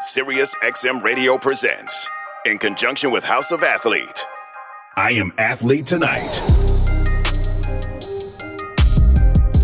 [0.00, 2.08] Sirius XM Radio presents,
[2.46, 4.24] in conjunction with House of Athlete,
[4.96, 6.40] I Am Athlete Tonight.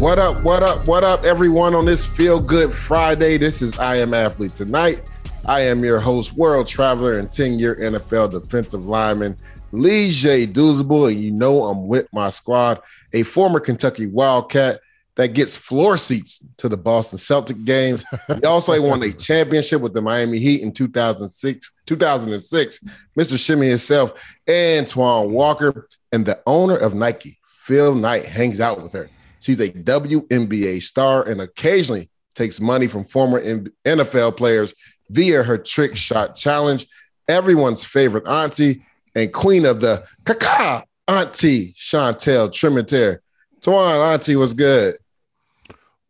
[0.00, 3.36] What up, what up, what up, everyone on this Feel Good Friday?
[3.38, 5.08] This is I Am Athlete Tonight.
[5.46, 9.36] I am your host, world traveler, and 10 year NFL defensive lineman,
[9.70, 11.12] Leger Douzable.
[11.12, 12.80] And you know I'm with my squad,
[13.12, 14.80] a former Kentucky Wildcat
[15.16, 18.04] that gets floor seats to the Boston Celtic games.
[18.26, 21.72] He also won a championship with the Miami Heat in 2006.
[21.86, 22.78] 2006,
[23.18, 23.38] Mr.
[23.38, 24.12] Shimmy himself,
[24.48, 29.08] Antoine Walker, and the owner of Nike, Phil Knight, hangs out with her.
[29.40, 33.40] She's a WNBA star and occasionally takes money from former
[33.84, 34.74] NFL players
[35.10, 36.86] via her trick shot challenge.
[37.28, 43.18] Everyone's favorite auntie and queen of the caca auntie, Chantel Tremitiere.
[43.60, 44.98] Twan, auntie, was good?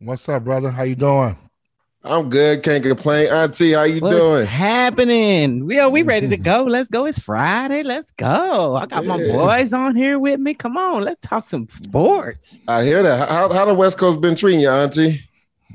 [0.04, 0.70] What's up, brother?
[0.70, 1.34] How you doing?
[2.02, 2.62] I'm good.
[2.62, 3.32] Can't complain.
[3.32, 4.44] Auntie, how you What's doing?
[4.44, 5.64] happening?
[5.64, 6.64] We are we ready to go?
[6.64, 7.06] Let's go.
[7.06, 7.82] It's Friday.
[7.82, 8.74] Let's go.
[8.76, 10.52] I got my boys on here with me.
[10.52, 12.60] Come on, let's talk some sports.
[12.68, 13.30] I hear that.
[13.30, 15.26] How, how the West Coast been treating you, Auntie?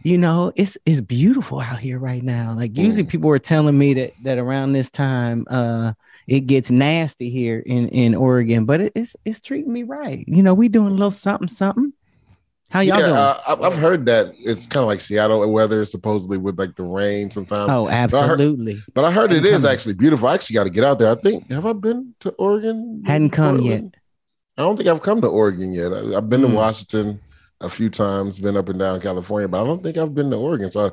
[0.04, 2.54] You know, it's it's beautiful out here right now.
[2.56, 5.94] Like usually people were telling me that that around this time uh
[6.28, 10.24] it gets nasty here in in Oregon, but it, it's it's treating me right.
[10.28, 11.94] You know, we doing a little something something.
[12.70, 13.18] How y'all yeah, doing?
[13.18, 16.84] uh, I- I've heard that it's kind of like Seattle weather, supposedly with like the
[16.84, 17.72] rain sometimes.
[17.72, 18.80] oh, But I heard- absolutely.
[18.94, 19.72] But I heard it Hadn't is come.
[19.72, 20.28] actually beautiful.
[20.28, 21.10] I actually got to get out there.
[21.12, 23.02] I think have I been to Oregon?
[23.06, 23.84] Hadn't come yet.
[24.58, 25.92] I don't think I've come to Oregon yet.
[25.94, 26.50] I, I've been Mm.
[26.52, 27.20] to Washington
[27.62, 30.38] a few times, been up and down California, but I don't think I've been to
[30.38, 30.70] Oregon.
[30.70, 30.88] So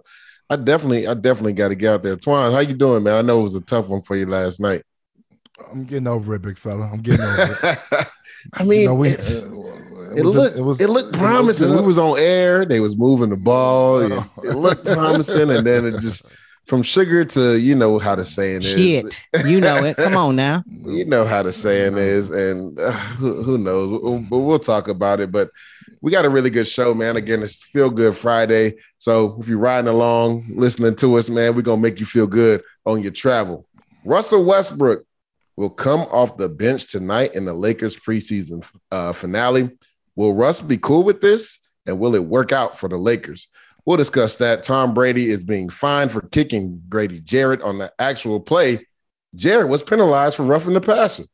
[0.49, 2.17] I, I definitely, I definitely got to get out there.
[2.17, 3.17] Twan, how you doing, man?
[3.17, 4.83] I know it was a tough one for you last night.
[5.73, 6.89] I'm getting over it, big fella.
[6.91, 8.09] I'm getting over it.
[8.55, 9.41] I mean, You know, we- uh,
[10.17, 11.75] it, was a- looked, it, looked promising.
[11.75, 12.65] we was on air.
[12.65, 14.01] They was moving the ball.
[14.01, 14.13] It,
[14.45, 16.27] it looked promising, and then it just
[16.67, 18.75] from sugar to you know how the saying is.
[18.75, 19.27] Shit.
[19.47, 19.97] You know it.
[19.97, 20.63] Come on now.
[20.87, 24.25] You know how the saying is, and uh, who, who knows?
[24.31, 25.33] But we'll talk about it.
[25.33, 25.51] But
[26.01, 27.17] we got a really good show, man.
[27.17, 28.75] Again, it's Feel Good Friday.
[28.99, 32.63] So if you're riding along, listening to us, man, we're gonna make you feel good
[32.85, 33.67] on your travel.
[34.05, 35.05] Russell Westbrook
[35.57, 39.71] will come off the bench tonight in the Lakers preseason uh, finale.
[40.17, 43.49] Will Russ be cool with this, and will it work out for the Lakers?
[43.85, 44.65] We'll discuss that.
[44.65, 48.81] Tom Brady is being fined for kicking Grady Jarrett on the actual play
[49.37, 51.25] Jarrett was penalized for roughing the passer,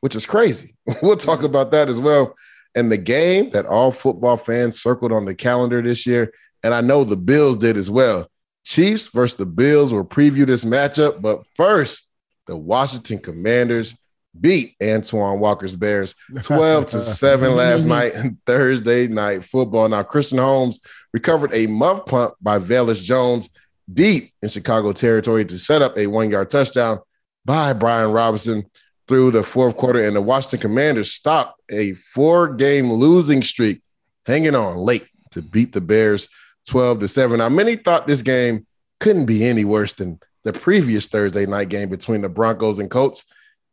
[0.00, 0.76] which is crazy.
[1.02, 2.34] we'll talk about that as well.
[2.74, 6.32] And the game that all football fans circled on the calendar this year,
[6.62, 8.28] and I know the Bills did as well.
[8.64, 12.06] Chiefs versus the Bills will preview this matchup, but first,
[12.46, 13.96] the Washington Commanders
[14.38, 19.88] beat Antoine Walker's Bears 12 to 7 last night and Thursday night football.
[19.88, 20.80] Now, Christian Holmes
[21.12, 23.48] recovered a muff punt by Velus Jones
[23.92, 27.00] deep in Chicago territory to set up a one yard touchdown
[27.44, 28.64] by Brian Robinson
[29.08, 30.04] through the fourth quarter.
[30.04, 33.82] And the Washington Commanders stopped a four game losing streak,
[34.26, 36.28] hanging on late to beat the Bears
[36.68, 37.38] 12 to 7.
[37.38, 38.66] Now, many thought this game
[39.00, 43.24] couldn't be any worse than the previous Thursday night game between the Broncos and Colts.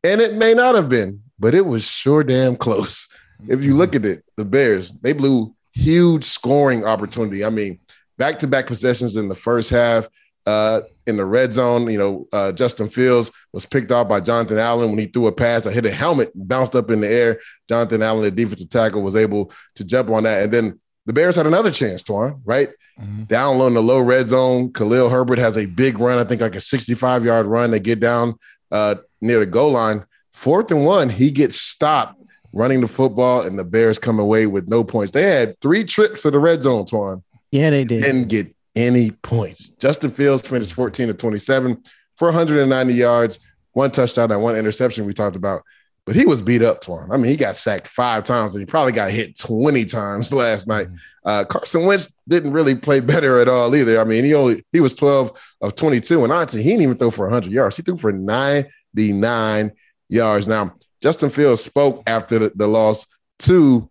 [0.03, 3.07] And it may not have been, but it was sure damn close.
[3.47, 7.45] If you look at it, the Bears, they blew huge scoring opportunity.
[7.45, 7.79] I mean,
[8.17, 10.07] back to back possessions in the first half.
[10.47, 14.57] Uh, in the red zone, you know, uh, Justin Fields was picked off by Jonathan
[14.57, 15.67] Allen when he threw a pass.
[15.67, 17.39] I hit a helmet, bounced up in the air.
[17.69, 20.44] Jonathan Allen, the defensive tackle, was able to jump on that.
[20.44, 22.69] And then the Bears had another chance, Twan, right?
[22.99, 23.27] Mhm.
[23.27, 26.41] Down low in the low red zone, Khalil Herbert has a big run, I think
[26.41, 27.69] like a 65 yard run.
[27.69, 28.35] They get down
[28.71, 30.05] uh, near the goal line.
[30.33, 32.23] Fourth and one, he gets stopped
[32.53, 35.11] running the football, and the Bears come away with no points.
[35.11, 37.21] They had three trips to the red zone, Twan
[37.51, 38.01] Yeah, they did.
[38.03, 39.69] didn't get any points.
[39.79, 41.81] Justin Fields finished 14 to 27
[42.15, 43.39] for 190 yards,
[43.73, 45.61] one touchdown and one interception we talked about.
[46.07, 47.09] But he was beat up, Twan.
[47.12, 50.65] I mean, he got sacked five times and he probably got hit 20 times last
[50.65, 50.88] night.
[51.25, 54.00] Uh, Carson Wentz didn't really play better at all either.
[54.00, 57.12] I mean, he only he was 12 of 22, and honestly, he didn't even throw
[57.12, 57.75] for 100 yards.
[57.75, 59.71] He threw for 99
[60.07, 60.48] yards.
[60.48, 60.74] Now,
[61.04, 63.06] Justin Fields spoke after the, the loss
[63.39, 63.89] to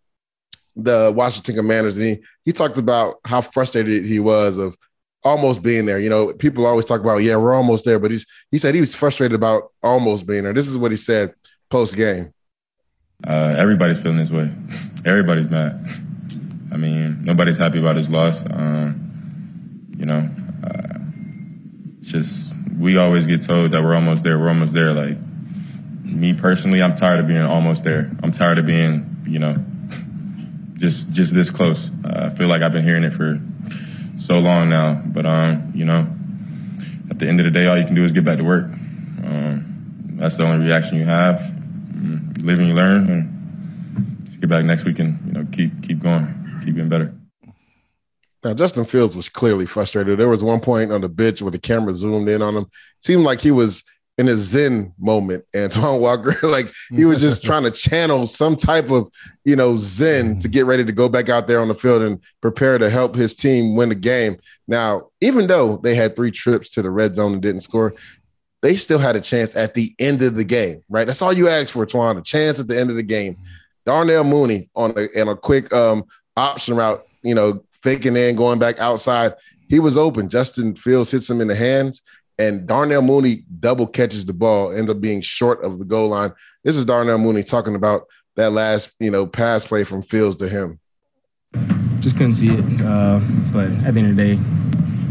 [0.74, 4.74] the Washington Commanders, and he he talked about how frustrated he was of
[5.22, 5.98] almost being there.
[5.98, 8.80] You know, people always talk about, yeah, we're almost there, but he's he said he
[8.80, 10.54] was frustrated about almost being there.
[10.54, 11.34] This is what he said
[11.70, 12.32] post game?
[13.24, 14.50] Uh, everybody's feeling this way.
[15.04, 15.84] Everybody's mad.
[16.72, 18.44] I mean, nobody's happy about his loss.
[18.44, 20.28] Um, you know,
[20.64, 20.98] uh,
[22.02, 24.38] just we always get told that we're almost there.
[24.38, 24.92] We're almost there.
[24.92, 25.16] Like
[26.04, 28.10] me personally, I'm tired of being almost there.
[28.22, 29.56] I'm tired of being, you know,
[30.74, 31.90] just just this close.
[32.04, 33.40] Uh, I feel like I've been hearing it for
[34.18, 35.00] so long now.
[35.06, 36.06] But um, you know,
[37.08, 38.64] at the end of the day, all you can do is get back to work.
[38.64, 41.55] Um, that's the only reaction you have
[42.38, 46.26] live and you learn, and get back next week and you know keep keep going,
[46.64, 47.14] keep getting better.
[48.44, 50.18] Now, Justin Fields was clearly frustrated.
[50.18, 52.62] There was one point on the bench where the camera zoomed in on him.
[52.62, 53.82] It seemed like he was
[54.18, 55.44] in a zen moment.
[55.56, 59.10] Antoine Walker, like he was just trying to channel some type of,
[59.44, 62.22] you know, zen to get ready to go back out there on the field and
[62.40, 64.36] prepare to help his team win the game.
[64.68, 67.94] Now, even though they had three trips to the red zone and didn't score,
[68.66, 71.06] they still had a chance at the end of the game, right?
[71.06, 73.36] That's all you ask for, Twan, a chance at the end of the game.
[73.84, 76.04] Darnell Mooney on a, a quick um,
[76.36, 79.34] option route, you know, faking in, going back outside.
[79.68, 80.28] He was open.
[80.28, 82.02] Justin Fields hits him in the hands,
[82.40, 86.32] and Darnell Mooney double catches the ball, ends up being short of the goal line.
[86.64, 90.48] This is Darnell Mooney talking about that last, you know, pass play from Fields to
[90.48, 90.80] him.
[92.00, 93.20] Just couldn't see it, uh,
[93.52, 94.42] but at the end of the day,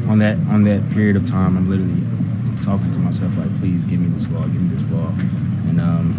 [0.10, 2.25] on that on that period of time, I'm literally
[2.63, 5.10] talking to myself like, please give me this ball, give me this ball.
[5.69, 6.16] And um,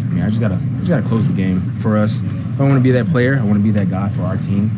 [0.00, 2.20] I mean, I just gotta, I just gotta close the game for us.
[2.22, 4.36] If I want to be that player, I want to be that guy for our
[4.36, 4.70] team.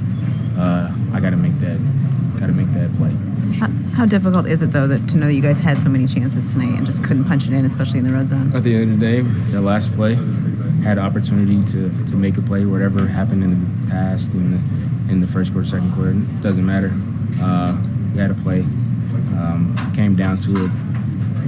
[0.58, 1.78] Uh, I gotta make that,
[2.40, 3.14] gotta make that play.
[3.58, 6.52] How, how, difficult is it though that to know you guys had so many chances
[6.52, 8.54] tonight and just couldn't punch it in, especially in the red zone?
[8.54, 9.20] At the end of the day,
[9.52, 10.16] that last play
[10.82, 12.64] had opportunity to, to make a play.
[12.64, 16.12] Whatever happened in the past, in the in the first quarter, second quarter,
[16.42, 16.92] doesn't matter.
[17.40, 17.80] Uh,
[18.12, 18.66] we had a play
[19.38, 20.70] um, came down to it,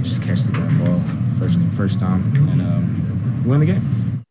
[0.03, 1.01] just catch the ball
[1.37, 4.23] first first time and um, win the game.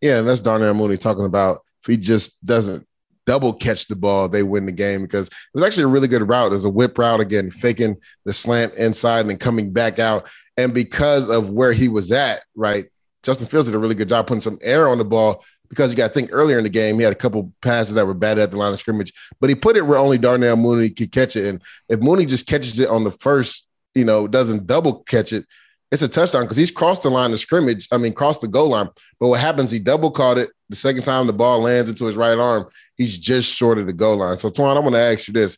[0.00, 2.86] Yeah, and that's Darnell Mooney talking about if he just doesn't
[3.26, 6.26] double catch the ball, they win the game because it was actually a really good
[6.26, 6.52] route.
[6.52, 10.28] It a whip route again, faking the slant inside and then coming back out.
[10.56, 12.86] And because of where he was at, right,
[13.22, 15.96] Justin Fields did a really good job putting some air on the ball because you
[15.96, 18.38] got to think earlier in the game, he had a couple passes that were bad
[18.38, 21.36] at the line of scrimmage, but he put it where only Darnell Mooney could catch
[21.36, 21.46] it.
[21.46, 25.44] And if Mooney just catches it on the first, you know, doesn't double catch it,
[25.90, 27.88] it's a touchdown because he's crossed the line of scrimmage.
[27.90, 28.90] I mean, crossed the goal line.
[29.18, 30.50] But what happens, he double caught it.
[30.68, 33.94] The second time the ball lands into his right arm, he's just short of the
[33.94, 34.36] goal line.
[34.36, 35.56] So, Twan, I want to ask you this.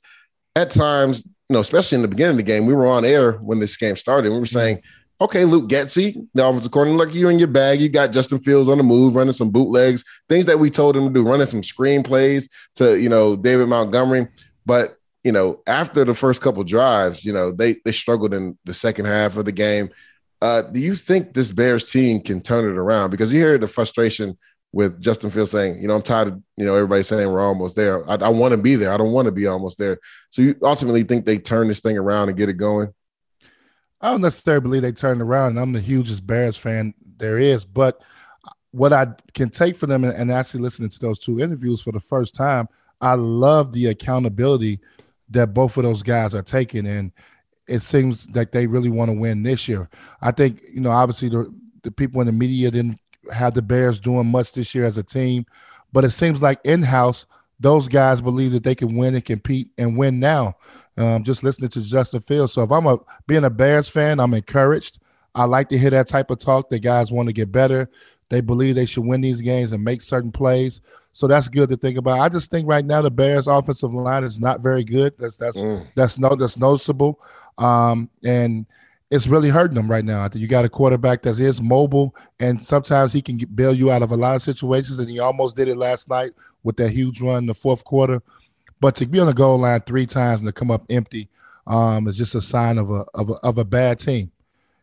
[0.54, 3.32] At times, you know, especially in the beginning of the game, we were on air
[3.32, 4.30] when this game started.
[4.30, 4.56] We were mm-hmm.
[4.56, 4.82] saying,
[5.20, 7.81] okay, Luke Getsy, the offensive coordinator, look you in your bag.
[7.81, 11.08] You got Justin Fields on the move, running some bootlegs, things that we told him
[11.08, 14.26] to do, running some screenplays to, you know, David Montgomery.
[14.64, 18.74] But, you know, after the first couple drives, you know, they they struggled in the
[18.74, 19.91] second half of the game.
[20.43, 23.10] Uh, do you think this Bears team can turn it around?
[23.10, 24.39] Because you hear the frustration
[24.72, 27.77] with Justin Fields saying, you know, I'm tired of, you know, everybody saying we're almost
[27.77, 28.08] there.
[28.08, 28.93] I, I want to be there.
[28.93, 29.98] I don't want to be almost there.
[30.31, 32.94] So you ultimately think they turn this thing around and get it going?
[34.00, 35.58] I don't necessarily believe they turned around.
[35.58, 38.00] I'm the hugest Bears fan there is, but
[38.72, 41.92] what I can take from them and, and actually listening to those two interviews for
[41.92, 42.69] the first time,
[43.00, 44.80] I love the accountability
[45.30, 47.12] that both of those guys are taking, and
[47.66, 49.88] it seems like they really want to win this year.
[50.20, 51.52] I think you know, obviously the
[51.82, 52.98] the people in the media didn't
[53.32, 55.46] have the Bears doing much this year as a team,
[55.92, 57.26] but it seems like in house
[57.60, 60.56] those guys believe that they can win and compete and win now
[61.00, 62.52] um, just listening to Justin Fields.
[62.52, 64.98] So if I'm a being a Bears fan, I'm encouraged.
[65.34, 66.69] I like to hear that type of talk.
[66.69, 67.88] The guys want to get better.
[68.29, 70.81] They believe they should win these games and make certain plays.
[71.12, 72.20] So that's good to think about.
[72.20, 75.14] I just think right now the Bears' offensive line is not very good.
[75.19, 75.86] That's that's mm.
[75.94, 77.20] that's no that's noticeable,
[77.58, 78.67] um, and
[79.10, 80.22] it's really hurting them right now.
[80.22, 83.74] I think you got a quarterback that is mobile, and sometimes he can get, bail
[83.74, 84.98] you out of a lot of situations.
[85.00, 88.22] And he almost did it last night with that huge run in the fourth quarter.
[88.81, 91.29] But to be on the goal line three times and to come up empty
[91.67, 94.31] um, is just a sign of a of a, of a bad team,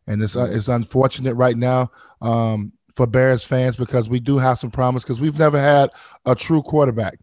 [0.05, 1.91] and it's uh, it's unfortunate right now
[2.21, 5.89] um, for Bears fans because we do have some promise because we've never had
[6.25, 7.17] a true quarterback,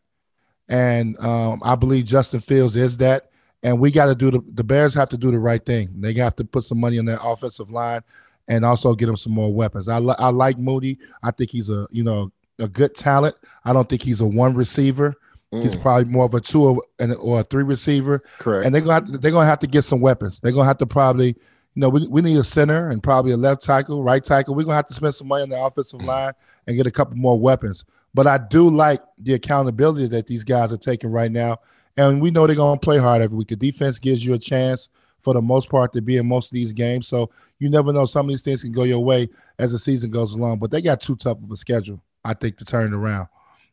[0.69, 3.31] and um, I believe Justin Fields is that.
[3.65, 5.89] And we got to do the the Bears have to do the right thing.
[5.97, 8.03] They have to put some money on their offensive line
[8.47, 9.89] and also get them some more weapons.
[9.89, 10.99] I li- I like Moody.
[11.23, 12.31] I think he's a you know
[12.61, 13.35] a good talent.
[13.65, 15.17] I don't think he's a one receiver.
[15.51, 15.83] He's mm.
[15.83, 16.83] probably more of a two or,
[17.21, 18.21] or a three receiver.
[18.39, 18.67] Correct.
[18.67, 20.41] And they're gonna have to, they're gonna have to get some weapons.
[20.41, 21.35] They're gonna have to probably, you
[21.77, 24.55] know, we, we need a center and probably a left tackle, right tackle.
[24.55, 26.07] We're gonna have to spend some money on the offensive mm.
[26.07, 26.33] line
[26.67, 27.85] and get a couple more weapons.
[28.13, 31.61] But I do like the accountability that these guys are taking right now.
[31.97, 33.49] And we know they're gonna play hard every week.
[33.49, 34.89] The defense gives you a chance
[35.23, 37.07] for the most part to be in most of these games.
[37.09, 38.05] So you never know.
[38.05, 40.59] Some of these things can go your way as the season goes along.
[40.59, 43.29] But they got too tough of a schedule, I think, to turn around.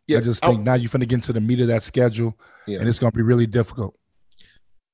[0.07, 2.37] Yeah, I just I- think now you're finna get into the meat of that schedule,
[2.67, 2.79] Yeah.
[2.79, 3.95] and it's gonna be really difficult.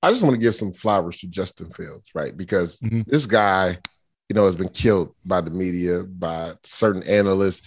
[0.03, 2.35] I just want to give some flowers to Justin Fields, right?
[2.35, 3.03] Because Mhm.
[3.07, 3.79] this guy,
[4.29, 7.63] you know, has been killed by the media, by certain analysts.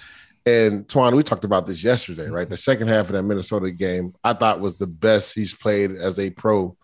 [0.46, 2.48] And Twan, we talked about this yesterday, right?
[2.48, 6.18] The second half of that Minnesota game, I thought was the best he's played as
[6.18, 6.76] a pro,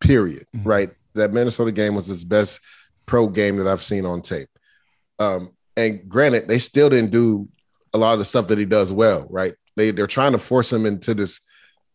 [0.00, 0.64] period, Mhm.
[0.64, 0.90] right?
[1.14, 2.60] That Minnesota game was his best
[3.06, 4.48] pro game that I've seen on tape.
[5.18, 7.48] Um, and granted, they still didn't do
[7.92, 9.54] a lot of the stuff that he does well, right?
[9.76, 11.40] They they're trying to force him into this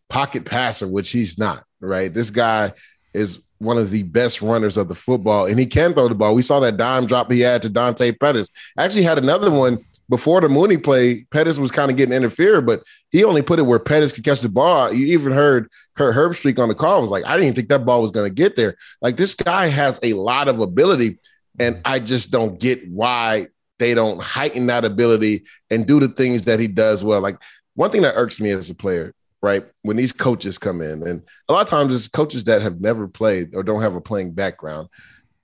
[0.10, 2.14] pocket passer, which he's not, right?
[2.14, 2.74] This guy
[3.14, 6.34] is one of the best runners of the football, and he can throw the ball.
[6.36, 8.50] We saw that dime drop he had to Dante Pettis.
[8.78, 11.24] Actually, had another one before the Mooney play.
[11.32, 14.42] Pettis was kind of getting interfered, but he only put it where Pettis could catch
[14.42, 14.92] the ball.
[14.92, 18.02] You even heard Kurt Herbstreit on the call was like, I didn't think that ball
[18.02, 18.76] was going to get there.
[19.02, 21.20] Like this guy has a lot of ability,
[21.60, 23.48] and I just don't get why
[23.78, 27.22] they don't heighten that ability and do the things that he does well.
[27.22, 27.38] Like
[27.76, 29.64] one thing that irks me as a player, right?
[29.84, 33.08] When these coaches come in, and a lot of times it's coaches that have never
[33.08, 34.90] played or don't have a playing background,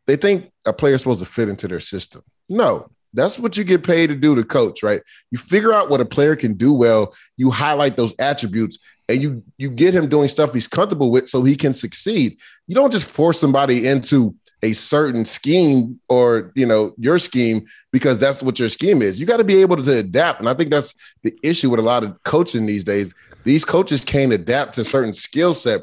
[0.07, 2.24] they think a player's supposed to fit into their system.
[2.50, 5.01] No, that's what you get paid to do to coach, right?
[5.31, 9.43] You figure out what a player can do well, you highlight those attributes, and you
[9.57, 12.39] you get him doing stuff he's comfortable with so he can succeed.
[12.67, 18.19] You don't just force somebody into a certain scheme or you know your scheme because
[18.19, 19.19] that's what your scheme is.
[19.19, 20.93] You got to be able to adapt, and I think that's
[21.24, 23.13] the issue with a lot of coaching these days.
[23.43, 25.81] These coaches can't adapt to certain skill set.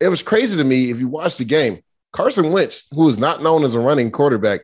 [0.00, 1.82] It was crazy to me if you watch the game.
[2.12, 4.60] Carson Wentz, who is not known as a running quarterback,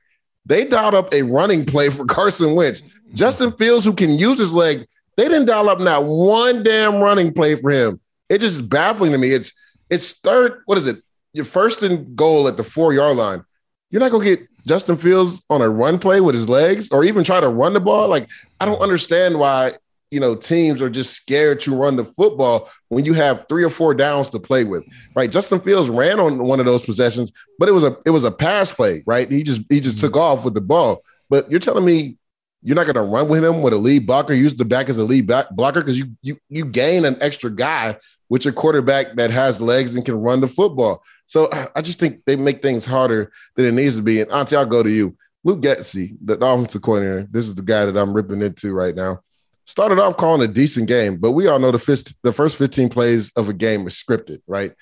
[0.48, 2.82] they dialed up a running play for Carson Wentz.
[3.12, 4.86] Justin Fields, who can use his leg,
[5.16, 8.00] they didn't dial up not one damn running play for him.
[8.28, 9.32] It just is baffling to me.
[9.32, 9.52] It's
[9.90, 10.62] it's third.
[10.66, 11.02] What is it?
[11.32, 13.44] Your first and goal at the four yard line.
[13.90, 17.24] You're not gonna get Justin Fields on a run play with his legs, or even
[17.24, 18.08] try to run the ball.
[18.08, 18.28] Like
[18.60, 19.72] I don't understand why
[20.10, 23.70] you know teams are just scared to run the football when you have three or
[23.70, 24.84] four downs to play with.
[25.14, 25.30] Right?
[25.30, 28.30] Justin Fields ran on one of those possessions, but it was a it was a
[28.30, 29.02] pass play.
[29.06, 29.30] Right?
[29.30, 30.06] He just he just mm-hmm.
[30.06, 31.02] took off with the ball.
[31.30, 32.16] But you're telling me
[32.62, 34.98] you're not going to run with him with a lead blocker, use the back as
[34.98, 37.96] a lead back blocker because you you you gain an extra guy
[38.28, 41.02] with your quarterback that has legs and can run the football.
[41.26, 44.20] So I- I just think they make things harder than it needs to be.
[44.20, 45.16] And Auntie, I'll go to you.
[45.44, 49.20] Luke Getsy, the offensive coordinator, this is the guy that I'm ripping into right now.
[49.68, 52.88] Started off calling a decent game, but we all know the first the first 15
[52.88, 54.72] plays of a game is scripted, right?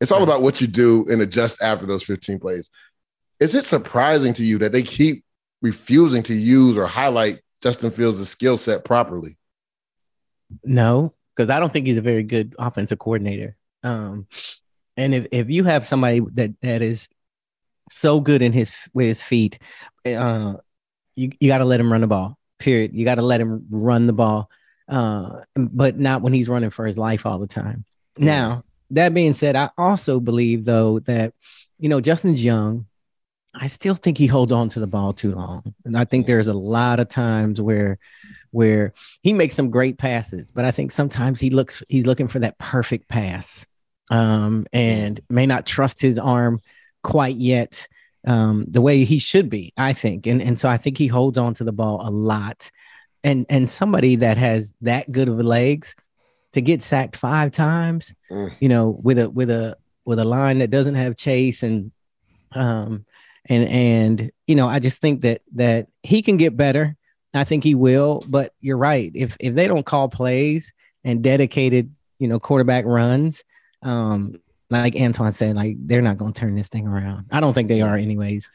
[0.00, 2.70] It's all about what you do and adjust after those 15 plays.
[3.40, 5.24] Is it surprising to you that they keep
[5.62, 9.36] refusing to use or highlight Justin Fields' skill set properly?
[10.62, 13.56] No, because I don't think he's a very good offensive coordinator.
[13.82, 14.28] Um,
[14.96, 17.08] and if, if you have somebody that that is
[17.90, 19.58] so good in his with his feet,
[20.06, 20.54] uh,
[21.16, 22.38] you you got to let him run the ball.
[22.58, 22.94] Period.
[22.94, 24.50] You got to let him run the ball,
[24.88, 27.84] uh, but not when he's running for his life all the time.
[28.18, 31.34] Now that being said, I also believe though that
[31.78, 32.86] you know Justin's young.
[33.58, 36.46] I still think he holds on to the ball too long, and I think there's
[36.46, 37.98] a lot of times where
[38.50, 42.38] where he makes some great passes, but I think sometimes he looks he's looking for
[42.40, 43.64] that perfect pass,
[44.10, 46.60] um, and may not trust his arm
[47.02, 47.88] quite yet
[48.26, 49.72] um, the way he should be.
[49.76, 52.70] I think, and and so I think he holds on to the ball a lot,
[53.24, 55.94] and and somebody that has that good of legs
[56.52, 58.56] to get sacked five times, Mm.
[58.60, 61.92] you know, with a with a with a line that doesn't have chase and
[62.52, 63.04] um
[63.46, 66.96] and and you know i just think that that he can get better
[67.34, 71.92] i think he will but you're right if if they don't call plays and dedicated
[72.20, 73.42] you know quarterback runs
[73.82, 74.34] um
[74.70, 77.68] like antoine said like they're not going to turn this thing around i don't think
[77.68, 78.50] they are anyways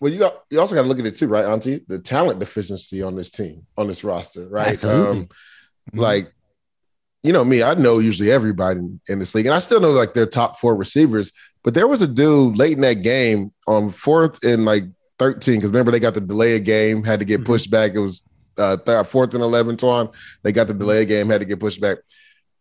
[0.00, 1.84] Well, you got you also got to look at it too, right, Auntie?
[1.86, 4.68] The talent deficiency on this team, on this roster, right?
[4.68, 5.20] Absolutely.
[5.20, 5.28] Um,
[5.94, 6.32] like,
[7.22, 10.12] you know me, I know usually everybody in, this league, and I still know like
[10.12, 11.30] their top four receivers.
[11.62, 14.84] But there was a dude late in that game on fourth and like
[15.20, 17.94] 13, because remember they got the delay of game, had to get pushed back.
[17.94, 18.24] It was
[18.58, 20.12] uh th- fourth and 11, Twan.
[20.42, 21.98] They got the delay game, had to get pushed back.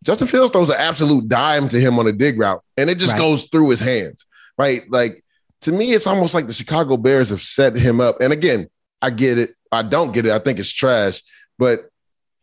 [0.03, 3.13] Justin Fields throws an absolute dime to him on a dig route, and it just
[3.13, 3.19] Right.
[3.19, 4.25] goes through his hands.
[4.57, 4.83] right?
[4.91, 5.23] Like
[5.61, 8.21] to me, it's almost like the Chicago Bears have set him up.
[8.21, 8.67] And again,
[9.01, 9.51] I get it.
[9.71, 10.31] I don't get it.
[10.33, 11.23] I think it's trash.
[11.57, 11.89] But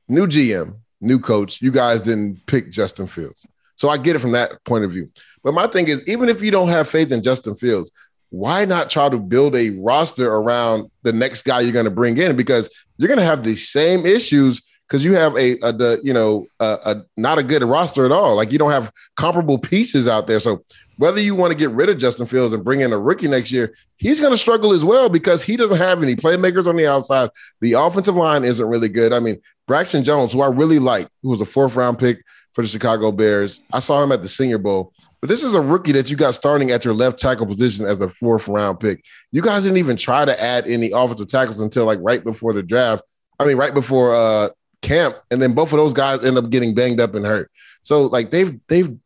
[0.09, 3.47] new GM, new coach, you guys didn't pick Justin Fields.
[3.77, 5.09] So I get it from that point of view.
[5.45, 7.93] But my thing is, even if you don't have faith in Justin Fields,
[8.31, 12.17] why not try to build a roster around the next guy you're going to bring
[12.19, 12.37] in?
[12.37, 16.47] Because you're going to have the same issues because you have a, a, you know
[16.61, 18.37] a, a, not a good roster at all.
[18.37, 20.41] Like you don't have comparable pieces out there.
[20.41, 20.65] So
[20.97, 23.53] whether you want to get rid of Justin Fields and bring in a rookie next
[23.53, 26.87] year, he's going to struggle as well because he doesn't have any playmakers on the
[26.87, 27.31] outside.
[27.61, 29.13] The offensive line isn't really good.
[29.13, 32.63] I mean, Braxton Jones, who I really like, who was a fourth round pick for
[32.63, 33.61] the Chicago Bears.
[33.73, 34.93] I saw him at the Senior Bowl.
[35.21, 38.01] But this is a rookie that you got starting at your left tackle position as
[38.01, 39.05] a fourth round pick.
[39.33, 42.63] You guys didn't even try to add any offensive tackles until like right before the
[42.63, 43.03] draft.
[43.41, 44.49] I mean, right before uh,
[44.83, 47.51] camp, and then both of those guys end up getting banged up and hurt.
[47.83, 48.97] So like they've they've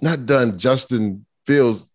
[0.00, 1.92] not done Justin Fields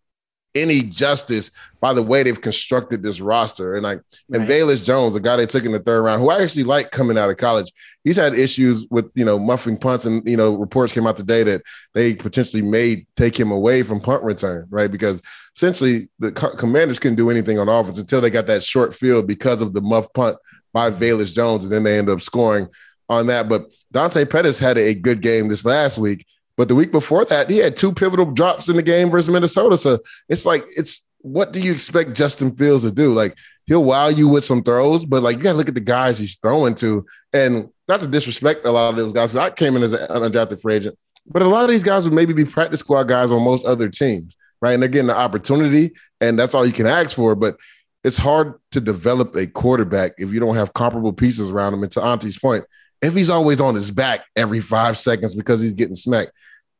[0.54, 3.74] any justice by the way they've constructed this roster.
[3.74, 4.40] And like right.
[4.40, 6.90] and Velus Jones, the guy they took in the third round, who I actually like
[6.90, 7.70] coming out of college,
[8.04, 11.42] he's had issues with you know muffing punts, and you know reports came out today
[11.44, 11.62] that
[11.94, 14.90] they potentially may take him away from punt return, right?
[14.90, 15.22] Because
[15.54, 19.62] essentially the Commanders couldn't do anything on offense until they got that short field because
[19.62, 20.36] of the muff punt
[20.72, 22.68] by Velus Jones, and then they end up scoring
[23.08, 23.48] on that.
[23.48, 26.26] But Dante Pettis had a good game this last week.
[26.56, 29.76] But the week before that, he had two pivotal drops in the game versus Minnesota.
[29.76, 33.14] So it's like, it's what do you expect Justin Fields to do?
[33.14, 33.36] Like,
[33.66, 36.18] he'll wow you with some throws, but like, you got to look at the guys
[36.18, 37.06] he's throwing to.
[37.32, 39.36] And not to disrespect a lot of those guys.
[39.36, 42.14] I came in as an undrafted free agent, but a lot of these guys would
[42.14, 44.72] maybe be practice squad guys on most other teams, right?
[44.72, 47.34] And they're getting the opportunity, and that's all you can ask for.
[47.34, 47.56] But
[48.04, 51.82] it's hard to develop a quarterback if you don't have comparable pieces around him.
[51.82, 52.64] And to Auntie's point,
[53.02, 56.32] if he's always on his back every five seconds because he's getting smacked,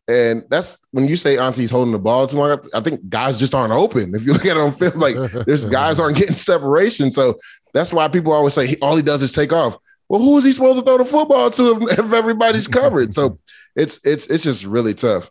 [0.09, 2.59] and that's when you say Auntie's holding the ball too long.
[2.75, 4.15] I think guys just aren't open.
[4.15, 7.11] If you look at it on film, like there's guys aren't getting separation.
[7.13, 7.39] So
[7.75, 9.77] that's why people always say he, all he does is take off.
[10.09, 13.13] Well, who is he supposed to throw the football to if, if everybody's covered?
[13.13, 13.39] so
[13.77, 15.31] it's it's it's just really tough.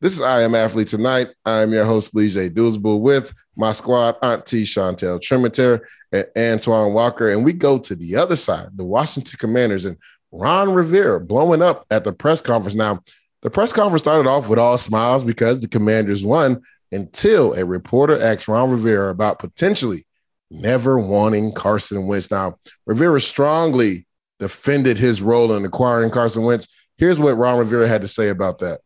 [0.00, 1.28] This is I Am Athlete Tonight.
[1.46, 5.80] I'm your host, Leger Douzable, with my squad, Auntie Chantel Tremitiere
[6.12, 7.30] and Antoine Walker.
[7.30, 9.96] And we go to the other side, the Washington Commanders, and
[10.30, 12.74] Ron Rivera blowing up at the press conference.
[12.74, 13.00] Now,
[13.42, 18.20] the press conference started off with all smiles because the commanders won until a reporter
[18.22, 20.04] asked Ron Rivera about potentially
[20.50, 22.30] never wanting Carson Wentz.
[22.30, 24.06] Now, Rivera strongly
[24.38, 26.68] defended his role in acquiring Carson Wentz.
[26.98, 28.80] Here's what Ron Rivera had to say about that.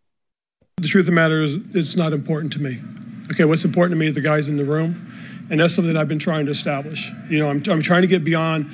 [0.76, 2.80] The truth of the matter is, it's not important to me.
[3.30, 5.10] Okay, what's important to me is the guys in the room,
[5.50, 7.10] and that's something I've been trying to establish.
[7.28, 8.70] You know, I'm, I'm trying to get beyond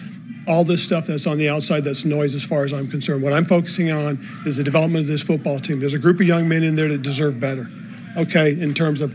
[0.48, 3.22] all this stuff that's on the outside that's noise as far as I'm concerned.
[3.22, 5.80] What I'm focusing on is the development of this football team.
[5.80, 7.68] There's a group of young men in there that deserve better,
[8.16, 9.14] okay, in terms of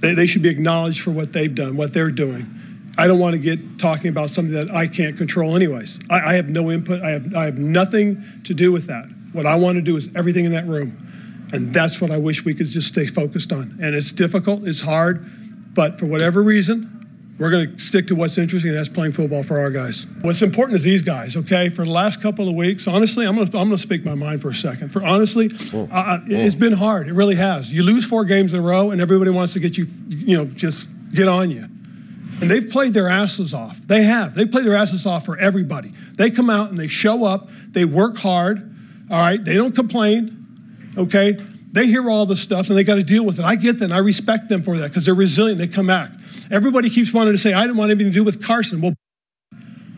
[0.00, 2.46] they, they should be acknowledged for what they've done, what they're doing.
[2.98, 6.00] I don't want to get talking about something that I can't control, anyways.
[6.10, 9.06] I, I have no input, I have, I have nothing to do with that.
[9.32, 11.06] What I want to do is everything in that room.
[11.52, 13.78] And that's what I wish we could just stay focused on.
[13.82, 15.24] And it's difficult, it's hard,
[15.74, 16.96] but for whatever reason,
[17.38, 20.06] we're going to stick to what's interesting, and that's playing football for our guys.
[20.20, 21.70] What's important is these guys, okay?
[21.70, 24.14] For the last couple of weeks, honestly, I'm going to, I'm going to speak my
[24.14, 24.90] mind for a second.
[24.92, 25.48] For honestly,
[25.90, 27.08] uh, it's been hard.
[27.08, 27.72] It really has.
[27.72, 30.44] You lose four games in a row, and everybody wants to get you, you know,
[30.44, 31.64] just get on you.
[32.42, 33.78] And they've played their asses off.
[33.86, 34.34] They have.
[34.34, 35.92] They played their asses off for everybody.
[36.16, 37.48] They come out and they show up.
[37.68, 38.58] They work hard.
[39.10, 39.42] All right.
[39.42, 40.46] They don't complain.
[40.96, 41.38] Okay.
[41.72, 43.44] They hear all the stuff and they got to deal with it.
[43.44, 43.86] I get that.
[43.86, 45.58] And I respect them for that because they're resilient.
[45.58, 46.10] They come back.
[46.50, 48.80] Everybody keeps wanting to say, I didn't want anything to do with Carson.
[48.80, 48.94] Well,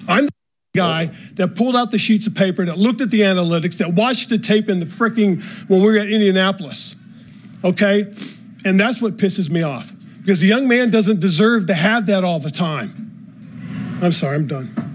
[0.07, 0.31] I'm the
[0.75, 4.29] guy that pulled out the sheets of paper, that looked at the analytics, that watched
[4.29, 6.95] the tape in the freaking when we were at Indianapolis.
[7.65, 8.13] Okay?
[8.65, 12.23] And that's what pisses me off because the young man doesn't deserve to have that
[12.23, 13.99] all the time.
[14.03, 14.92] I'm sorry, I'm done.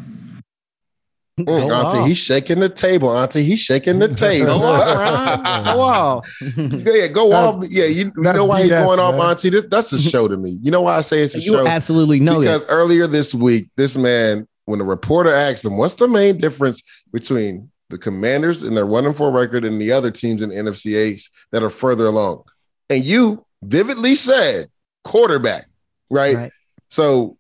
[1.39, 3.15] Mm, auntie, he's shaking the table.
[3.15, 4.57] Auntie, he's shaking the table.
[4.59, 6.41] go off, Go off.
[6.57, 7.63] yeah, go off.
[7.69, 9.51] Yeah, you, you know why he's going off, Auntie?
[9.51, 10.57] This, that's a show to me.
[10.63, 11.67] You know why I say it's a you show?
[11.67, 16.07] absolutely know Because earlier this week, this man, when the reporter asked him, "What's the
[16.07, 16.81] main difference
[17.13, 20.55] between the Commanders and their one and four record and the other teams in the
[20.55, 22.43] NFC East that are further along?"
[22.89, 24.69] and you vividly said
[25.03, 25.67] quarterback,
[26.09, 26.35] right?
[26.35, 26.51] right.
[26.87, 27.37] So,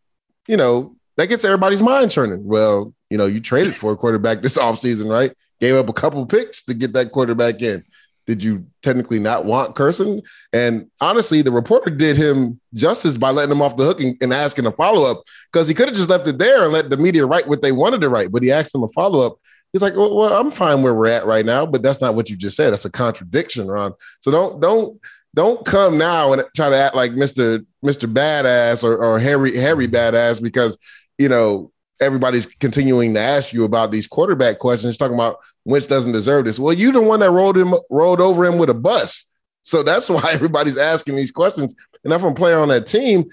[0.47, 2.45] you know, that gets everybody's mind turning.
[2.45, 5.33] Well, you know, you traded for a quarterback this offseason, right?
[5.59, 7.83] Gave up a couple picks to get that quarterback in.
[8.27, 10.21] Did you technically not want Carson?
[10.51, 14.33] And honestly, the reporter did him justice by letting him off the hook and, and
[14.33, 16.97] asking a follow up because he could have just left it there and let the
[16.97, 18.31] media write what they wanted to write.
[18.31, 19.37] But he asked him a follow up.
[19.71, 22.29] He's like, well, well, I'm fine where we're at right now, but that's not what
[22.29, 22.71] you just said.
[22.71, 23.93] That's a contradiction, Ron.
[24.19, 24.99] So don't don't
[25.33, 27.65] don't come now and try to act like Mr.
[27.85, 28.11] Mr.
[28.11, 30.77] Badass or, or Harry Harry Badass because
[31.17, 36.11] you know everybody's continuing to ask you about these quarterback questions, talking about Wentz doesn't
[36.11, 36.59] deserve this.
[36.59, 39.25] Well, you're the one that rolled him rolled over him with a bus.
[39.61, 41.73] So that's why everybody's asking these questions.
[42.03, 43.25] And if I'm playing on that team,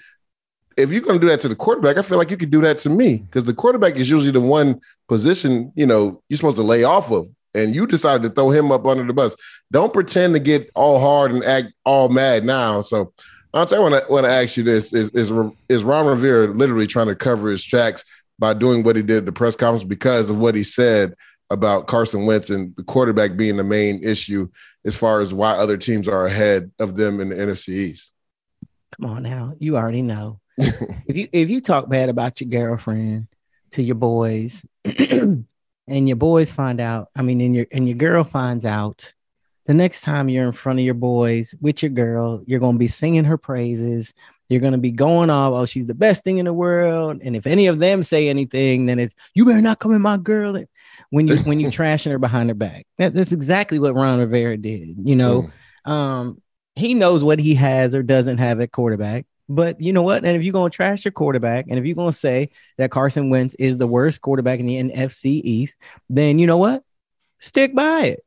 [0.77, 2.61] if you're going to do that to the quarterback, I feel like you could do
[2.61, 6.57] that to me because the quarterback is usually the one position, you know, you're supposed
[6.57, 7.27] to lay off of.
[7.53, 9.33] And you decided to throw him up under the bus.
[9.71, 12.81] Don't pretend to get all hard and act all mad now.
[12.81, 13.13] So
[13.55, 15.31] I'll tell you, I want to ask you this: Is is
[15.69, 18.03] is Ron Rivera literally trying to cover his tracks
[18.37, 21.15] by doing what he did at the press conference because of what he said
[21.49, 24.47] about Carson Wentz and the quarterback being the main issue
[24.85, 28.11] as far as why other teams are ahead of them in the NFC East?
[28.99, 30.39] Come on now, you already know.
[30.57, 33.27] if you if you talk bad about your girlfriend
[33.71, 35.45] to your boys, and
[35.87, 39.13] your boys find out, I mean, and your and your girl finds out,
[39.65, 42.87] the next time you're in front of your boys with your girl, you're gonna be
[42.87, 44.13] singing her praises.
[44.49, 47.21] You're gonna be going off, oh, she's the best thing in the world.
[47.23, 50.17] And if any of them say anything, then it's you better not come in my
[50.17, 50.63] girl.
[51.09, 54.57] When you when you trashing her behind her back, that, that's exactly what Ron Rivera
[54.57, 54.97] did.
[55.03, 55.49] You know,
[55.85, 55.91] mm.
[55.91, 56.41] um,
[56.75, 59.25] he knows what he has or doesn't have at quarterback.
[59.47, 60.25] But you know what?
[60.25, 62.91] And if you're going to trash your quarterback, and if you're going to say that
[62.91, 65.77] Carson Wentz is the worst quarterback in the NFC East,
[66.09, 66.83] then you know what?
[67.39, 68.25] Stick by it.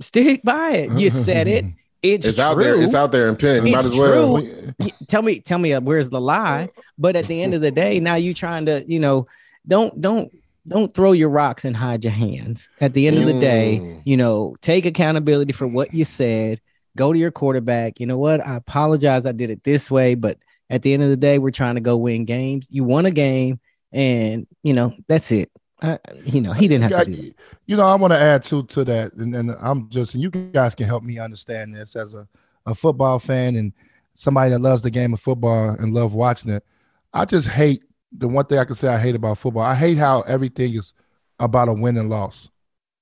[0.00, 0.92] Stick by it.
[0.92, 1.64] You said it.
[2.02, 2.44] It's, it's true.
[2.44, 2.80] out there.
[2.80, 3.64] It's out there in pen.
[3.64, 4.40] Might as well.
[4.40, 4.72] True.
[5.08, 6.68] tell me, tell me, uh, where's the lie?
[6.98, 9.26] But at the end of the day, now you trying to, you know,
[9.66, 10.30] don't don't
[10.68, 12.68] don't throw your rocks and hide your hands.
[12.80, 13.20] At the end mm.
[13.22, 14.02] of the day, mm.
[14.04, 16.60] you know, take accountability for what you said
[16.96, 18.00] go to your quarterback.
[18.00, 18.44] You know what?
[18.44, 19.26] I apologize.
[19.26, 21.80] I did it this way, but at the end of the day, we're trying to
[21.80, 22.66] go win games.
[22.68, 23.60] You won a game,
[23.92, 25.52] and you know that's it.
[25.82, 27.10] I, you know, he didn't have to.
[27.10, 27.34] Do
[27.66, 30.30] you know, I want to add to to that, and, and I'm just, and you
[30.30, 32.26] guys can help me understand this as a,
[32.64, 33.72] a football fan and
[34.14, 36.64] somebody that loves the game of football and love watching it.
[37.12, 39.64] I just hate the one thing I can say I hate about football.
[39.64, 40.94] I hate how everything is
[41.38, 42.48] about a win and loss.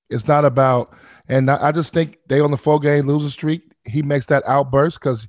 [0.09, 0.93] It's not about,
[1.27, 4.99] and I just think they on the four game losing streak he makes that outburst
[4.99, 5.27] because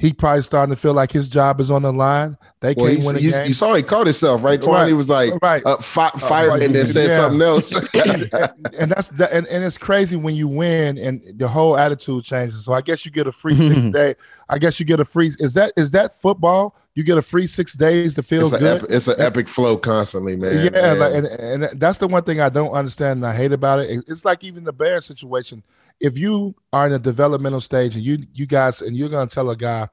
[0.00, 2.38] he probably starting to feel like his job is on the line.
[2.60, 3.46] They well, can't win a you, game.
[3.48, 4.58] You saw he caught himself, right?
[4.58, 4.88] Twan, right.
[4.88, 5.62] he was like, right.
[5.66, 7.16] uh, fi- fire, uh, and then said yeah.
[7.16, 7.74] something else.
[7.94, 8.32] and,
[8.78, 12.64] and, that's that, and, and it's crazy when you win and the whole attitude changes.
[12.64, 14.14] So I guess you get a free six day.
[14.48, 15.32] I guess you get a free.
[15.38, 16.74] Is that is that football?
[16.94, 18.86] You get a free six days to feel it's good.
[18.88, 20.64] It's an epic flow constantly, man.
[20.64, 20.98] Yeah, man.
[20.98, 24.02] Like, and, and that's the one thing I don't understand and I hate about it.
[24.08, 25.62] It's like even the Bear situation
[26.00, 29.50] if you are in a developmental stage and you you guys and you're gonna tell
[29.50, 29.88] a guy,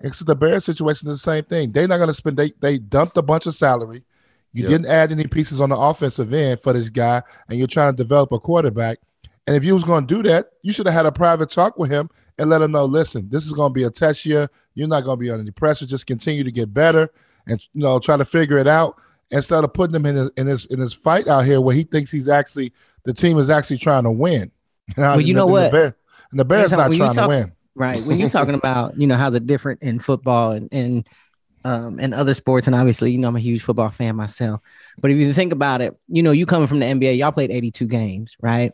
[0.00, 1.72] it's the Bears situation is the same thing.
[1.72, 4.04] They're not gonna spend they they dumped a bunch of salary.
[4.52, 4.70] You yep.
[4.70, 7.96] didn't add any pieces on the offensive end for this guy, and you're trying to
[7.96, 8.98] develop a quarterback.
[9.46, 11.76] And if you was going to do that, you should have had a private talk
[11.76, 14.48] with him and let him know, listen, this is going to be a test year.
[14.74, 15.84] You're not going to be under any pressure.
[15.84, 17.10] Just continue to get better
[17.46, 20.46] and you know try to figure it out instead of putting him in his, in
[20.46, 22.72] his in his fight out here where he thinks he's actually
[23.04, 24.50] the team is actually trying to win.
[24.96, 25.64] well, you know what?
[25.64, 25.96] The Bear,
[26.30, 27.52] and the Bears not trying talk, to win.
[27.74, 28.02] Right.
[28.04, 31.08] When you're talking about, you know, how's it different in football and, and
[31.64, 34.60] um, and other sports, and obviously, you know, I'm a huge football fan myself.
[34.98, 37.50] But if you think about it, you know, you coming from the NBA, y'all played
[37.50, 38.72] 82 games, right?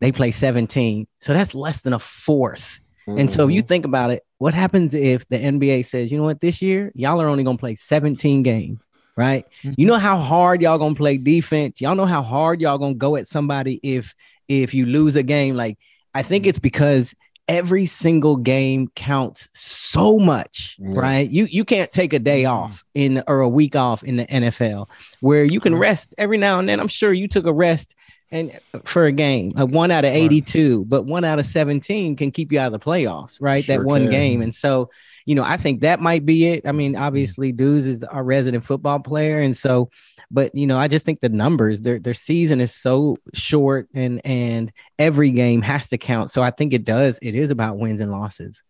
[0.00, 3.18] They play 17, so that's less than a 4th mm-hmm.
[3.18, 3.68] And so, if you mm-hmm.
[3.68, 7.20] think about it, what happens if the NBA says, you know what, this year y'all
[7.20, 8.80] are only gonna play 17 games,
[9.16, 9.44] right?
[9.62, 9.74] Mm-hmm.
[9.76, 11.82] You know how hard y'all gonna play defense.
[11.82, 14.14] Y'all know how hard y'all gonna go at somebody if
[14.48, 15.56] if you lose a game.
[15.56, 15.78] Like,
[16.14, 16.50] I think mm-hmm.
[16.50, 17.14] it's because
[17.48, 20.98] every single game counts so much, yeah.
[20.98, 21.28] right?
[21.28, 22.54] You you can't take a day mm-hmm.
[22.54, 24.88] off in or a week off in the NFL
[25.20, 26.80] where you can rest every now and then.
[26.80, 27.94] I'm sure you took a rest
[28.30, 30.88] and for a game, a one out of 82, right.
[30.88, 33.64] but one out of 17 can keep you out of the playoffs, right?
[33.64, 34.10] Sure that one can.
[34.10, 34.42] game.
[34.42, 34.90] And so,
[35.24, 36.66] you know, I think that might be it.
[36.66, 37.02] I mean, mm-hmm.
[37.04, 39.40] obviously, Dudes is our resident football player.
[39.40, 39.90] And so
[40.30, 44.20] but you know, I just think the numbers, their their season is so short and
[44.24, 46.30] and every game has to count.
[46.30, 48.62] So I think it does, it is about wins and losses.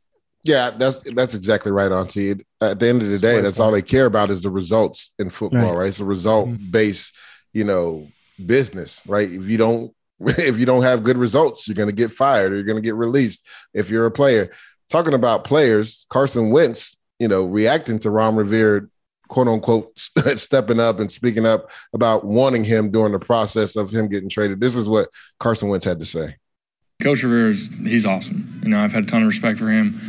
[0.45, 2.35] Yeah, that's that's exactly right, Auntie.
[2.61, 5.31] At the end of the day, that's all they care about is the results in
[5.31, 5.79] football, right?
[5.79, 5.89] right?
[5.89, 7.17] It's a result based,
[7.55, 8.09] you know,
[8.45, 9.29] business, right?
[9.31, 12.65] If you don't if you don't have good results, you're gonna get fired or you're
[12.65, 14.51] gonna get released if you're a player.
[14.91, 18.87] Talking about players, Carson Wentz, you know, reacting to Ron Rivera
[19.35, 24.09] quote unquote stepping up and speaking up about wanting him during the process of him
[24.09, 24.61] getting traded.
[24.61, 25.09] This is what
[25.41, 26.37] Carson Wentz had to say.
[27.03, 28.61] Coach Rivera is he's awesome.
[28.63, 30.01] You know, I've had a ton of respect for him.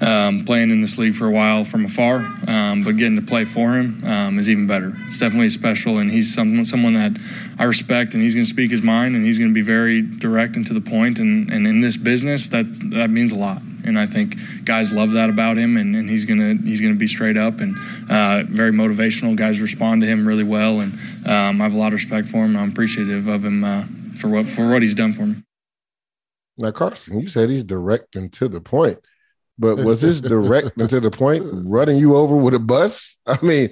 [0.00, 3.44] Um, playing in this league for a while from afar, um, but getting to play
[3.44, 4.94] for him um, is even better.
[5.04, 7.20] It's definitely special, and he's someone someone that
[7.58, 10.00] I respect, and he's going to speak his mind, and he's going to be very
[10.00, 11.18] direct and to the point.
[11.18, 13.60] And, and in this business, that that means a lot.
[13.84, 17.06] And I think guys love that about him, and, and he's gonna he's gonna be
[17.06, 17.76] straight up and
[18.10, 19.36] uh, very motivational.
[19.36, 20.92] Guys respond to him really well, and
[21.26, 22.56] um, I have a lot of respect for him.
[22.56, 23.84] I'm appreciative of him uh,
[24.18, 25.36] for what for what he's done for me.
[26.58, 28.98] Now, Carson, you said he's direct and to the point,
[29.58, 33.16] but was this direct and to the point, running you over with a bus?
[33.26, 33.70] I mean,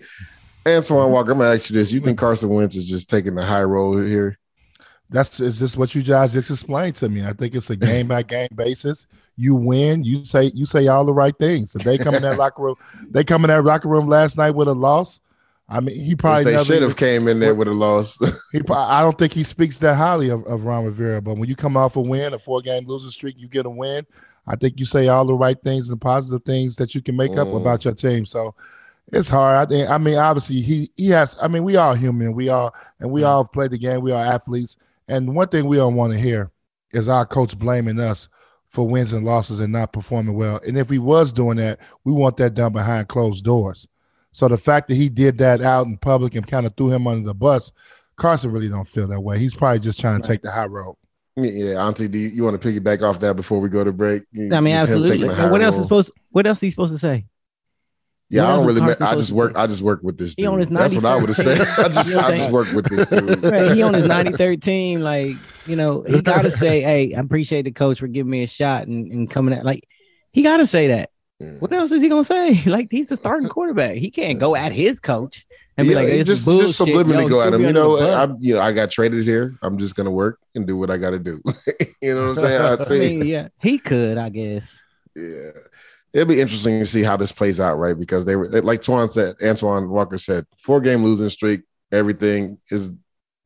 [0.67, 3.45] Antoine Walker, I'm gonna ask you this: You think Carson Wentz is just taking the
[3.45, 4.39] high road here?
[5.11, 7.25] That's is just what you guys just explained to me.
[7.25, 9.07] I think it's a game by game basis.
[9.41, 11.77] You win, you say you say all the right things.
[11.77, 12.75] If they come in that locker room,
[13.09, 15.21] they come in that locker room last night with a loss.
[15.69, 18.19] I mean, he probably they should have came in there with a loss.
[18.53, 21.21] he, I don't think he speaks that highly of, of Ron Rivera.
[21.21, 23.71] But when you come off a win, a four game losing streak, you get a
[23.71, 24.07] win.
[24.47, 27.33] I think you say all the right things and positive things that you can make
[27.33, 27.39] mm.
[27.39, 28.25] up about your team.
[28.25, 28.55] So
[29.13, 29.57] it's hard.
[29.57, 29.91] I think.
[29.91, 31.37] I mean, obviously, he he has.
[31.41, 32.33] I mean, we are human.
[32.33, 33.27] We are, and we mm.
[33.27, 34.01] all play the game.
[34.01, 34.79] We are athletes.
[35.07, 36.51] And one thing we don't want to hear
[36.93, 38.29] is our coach blaming us
[38.71, 40.61] for wins and losses and not performing well.
[40.67, 43.89] And if he was doing that, we want that done behind closed doors.
[44.33, 47.07] So the fact that he did that out in public and kind of threw him
[47.07, 47.73] under the bus,
[48.17, 49.39] Carson really don't feel that way.
[49.39, 50.97] He's probably just trying to take the high road.
[51.37, 54.25] Yeah, Auntie, do you, you want to piggyback off that before we go to break?
[54.33, 55.29] You, I mean, absolutely.
[55.29, 56.11] What else is supposed?
[56.31, 57.27] What else is he supposed to say?
[58.31, 58.83] Yeah, I don't really.
[58.83, 59.57] I just work.
[59.57, 60.35] I just work with this.
[60.35, 60.43] Dude.
[60.43, 61.61] He on his That's what I would have said.
[61.79, 63.43] I just, I just work with this dude.
[63.43, 65.01] Right, he on his 93rd team.
[65.01, 65.37] Like,
[65.67, 68.47] you know, he got to say, "Hey, I appreciate the coach for giving me a
[68.47, 69.89] shot and, and coming at." Like,
[70.31, 71.11] he got to say that.
[71.43, 71.61] Mm.
[71.61, 72.63] What else is he gonna say?
[72.67, 73.97] Like, he's the starting quarterback.
[73.97, 75.47] He can't go at his coach
[75.79, 78.61] and yeah, be like, "Just, just subliminally go at him." You know, I'm, you know,
[78.61, 79.57] I got traded here.
[79.63, 81.41] I'm just gonna work and do what I got to do.
[82.03, 83.07] you know what I'm saying?
[83.09, 84.85] I mean, yeah, he could, I guess.
[85.17, 85.53] Yeah
[86.13, 87.99] it'll be interesting to see how this plays out, right?
[87.99, 92.93] Because they were like Twan said, Antoine Walker said, four game losing streak, everything is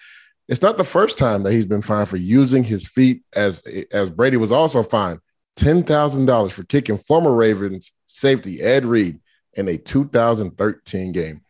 [0.49, 4.11] It's not the first time that he's been fined for using his feet, as, as
[4.11, 5.19] Brady was also fined
[5.57, 9.19] $10,000 for kicking former Ravens safety Ed Reed
[9.55, 11.41] in a 2013 game.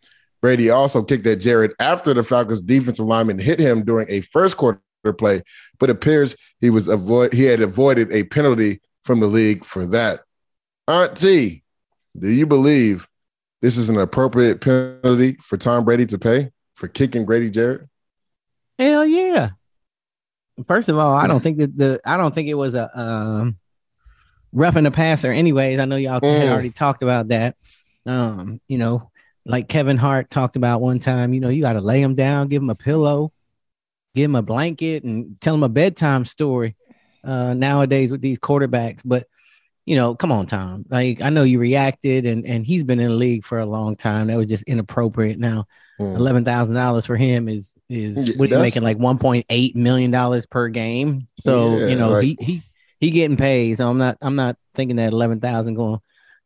[0.40, 4.56] Brady also kicked at Jarrett after the Falcons defensive lineman hit him during a first
[4.56, 4.80] quarter
[5.18, 5.42] play,
[5.78, 10.20] but appears he was avoid he had avoided a penalty from the league for that.
[10.88, 11.62] Auntie,
[12.18, 13.06] do you believe
[13.60, 17.82] this is an appropriate penalty for Tom Brady to pay for kicking Grady Jarrett?
[18.78, 19.50] Hell yeah.
[20.66, 23.58] First of all, I don't think that the I don't think it was a um
[24.52, 25.78] roughing the passer anyways.
[25.78, 26.50] I know y'all mm.
[26.50, 27.56] already talked about that.
[28.06, 29.10] Um, you know,
[29.44, 32.48] like Kevin Hart talked about one time, you know, you got to lay him down,
[32.48, 33.32] give him a pillow,
[34.14, 36.76] give him a blanket and tell him a bedtime story
[37.22, 39.26] uh nowadays with these quarterbacks, but
[39.90, 40.85] you know, come on, Tom.
[40.88, 43.96] Like I know you reacted, and and he's been in the league for a long
[43.96, 44.29] time.
[44.29, 45.37] That was just inappropriate.
[45.37, 45.64] Now,
[45.98, 46.14] mm.
[46.14, 50.12] eleven thousand dollars for him is is what he's making like one point eight million
[50.12, 51.26] dollars per game.
[51.40, 52.62] So yeah, you know he he
[53.00, 53.79] he getting paid.
[53.79, 55.98] So I'm not I'm not thinking that eleven thousand going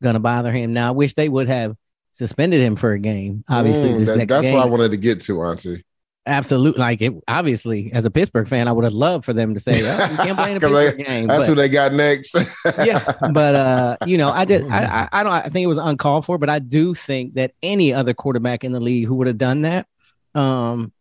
[0.02, 0.72] gonna bother him.
[0.72, 1.76] Now I wish they would have
[2.12, 3.44] suspended him for a game.
[3.46, 4.54] Obviously, mm, that, that's game.
[4.54, 5.84] what I wanted to get to, Auntie.
[6.26, 6.80] Absolutely.
[6.80, 9.80] Like it obviously, as a Pittsburgh fan, I would have loved for them to say,
[9.84, 11.28] oh, you can't play in a Pittsburgh they- game.
[11.28, 12.34] That's but- who they got next.
[12.82, 14.66] yeah, but uh, you know, I did.
[14.70, 15.32] I, I, I don't.
[15.32, 18.72] I think it was uncalled for, but I do think that any other quarterback in
[18.72, 19.86] the league who would have done that,
[20.34, 20.92] um,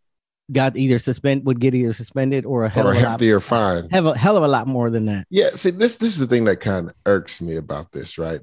[0.52, 3.44] got either suspend would get either suspended or a hell or a of a lot,
[3.44, 3.90] fine.
[3.92, 5.26] have a hell of a lot more than that.
[5.30, 8.42] Yeah, see, this this is the thing that kind of irks me about this, right?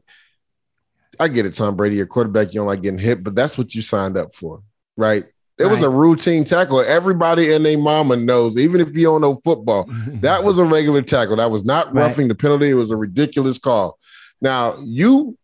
[1.19, 3.75] I get it, Tom Brady, your quarterback, you don't like getting hit, but that's what
[3.75, 4.63] you signed up for,
[4.97, 5.25] right?
[5.61, 6.81] It was a routine tackle.
[6.81, 9.85] Everybody and their mama knows, even if you don't know football,
[10.21, 11.37] that was a regular tackle.
[11.37, 12.03] That was not Right.
[12.07, 12.71] roughing the penalty.
[12.71, 13.99] It was a ridiculous call.
[14.41, 15.37] Now, you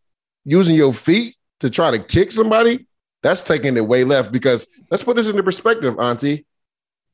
[0.45, 2.87] using your feet to try to kick somebody,
[3.23, 6.47] that's taking it way left because let's put this into perspective, Auntie.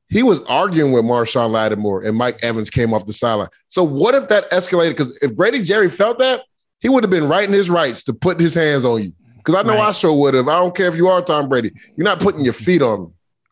[0.09, 3.49] He was arguing with Marshon Lattimore and Mike Evans came off the sideline.
[3.69, 4.91] So what if that escalated?
[4.91, 6.43] Because if Grady Jarrett felt that,
[6.81, 9.11] he would have been right in his rights to put his hands on you.
[9.45, 10.49] Because I know I sure would have.
[10.49, 11.71] I don't care if you are Tom Brady.
[11.97, 13.09] You're not putting your feet on me.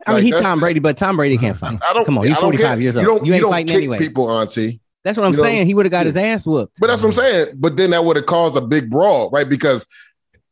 [0.07, 1.79] I mean, Like, he that's- Tom Brady, but Tom Brady can't fight.
[1.89, 2.05] I don't.
[2.05, 2.81] Come on, he's I 45 care.
[2.81, 3.19] years You old.
[3.19, 3.99] don't, You ain't don't fighting kick anyway.
[3.99, 4.81] people, Auntie.
[5.05, 5.67] That's what I'm You saying.
[5.67, 6.79] He would have got his ass whooped.
[6.79, 7.55] But that's what I'm saying.
[7.57, 9.49] But then that would have caused a big brawl, right?
[9.49, 9.87] Because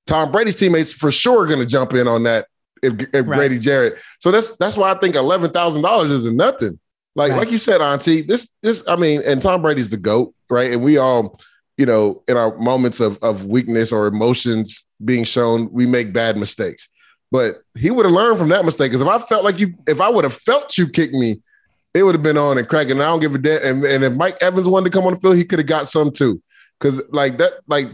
[0.06, 2.46] Tom Brady's teammates for sure are going to jump in on that
[2.82, 3.36] if, if Right.
[3.36, 3.94] Grady Jarrett.
[4.20, 6.78] So that's that's why I think eleven thousand dollars isn't nothing.
[7.14, 7.38] Like Right.
[7.38, 8.22] like you said, Auntie.
[8.22, 10.72] This this I mean, and Tom Brady's the goat, right?
[10.72, 11.38] And we all,
[11.76, 16.36] you know, in our moments of of weakness or emotions being shown, we make bad
[16.36, 16.88] mistakes.
[17.30, 18.90] But he would have learned from that mistake.
[18.90, 21.40] Because if I felt like you, if I would have felt you kick me,
[21.94, 23.00] it would have been on and cracking.
[23.00, 23.62] I don't give a damn.
[23.62, 25.88] And, and if Mike Evans wanted to come on the field, he could have got
[25.88, 26.40] some too.
[26.78, 27.88] Because like that, like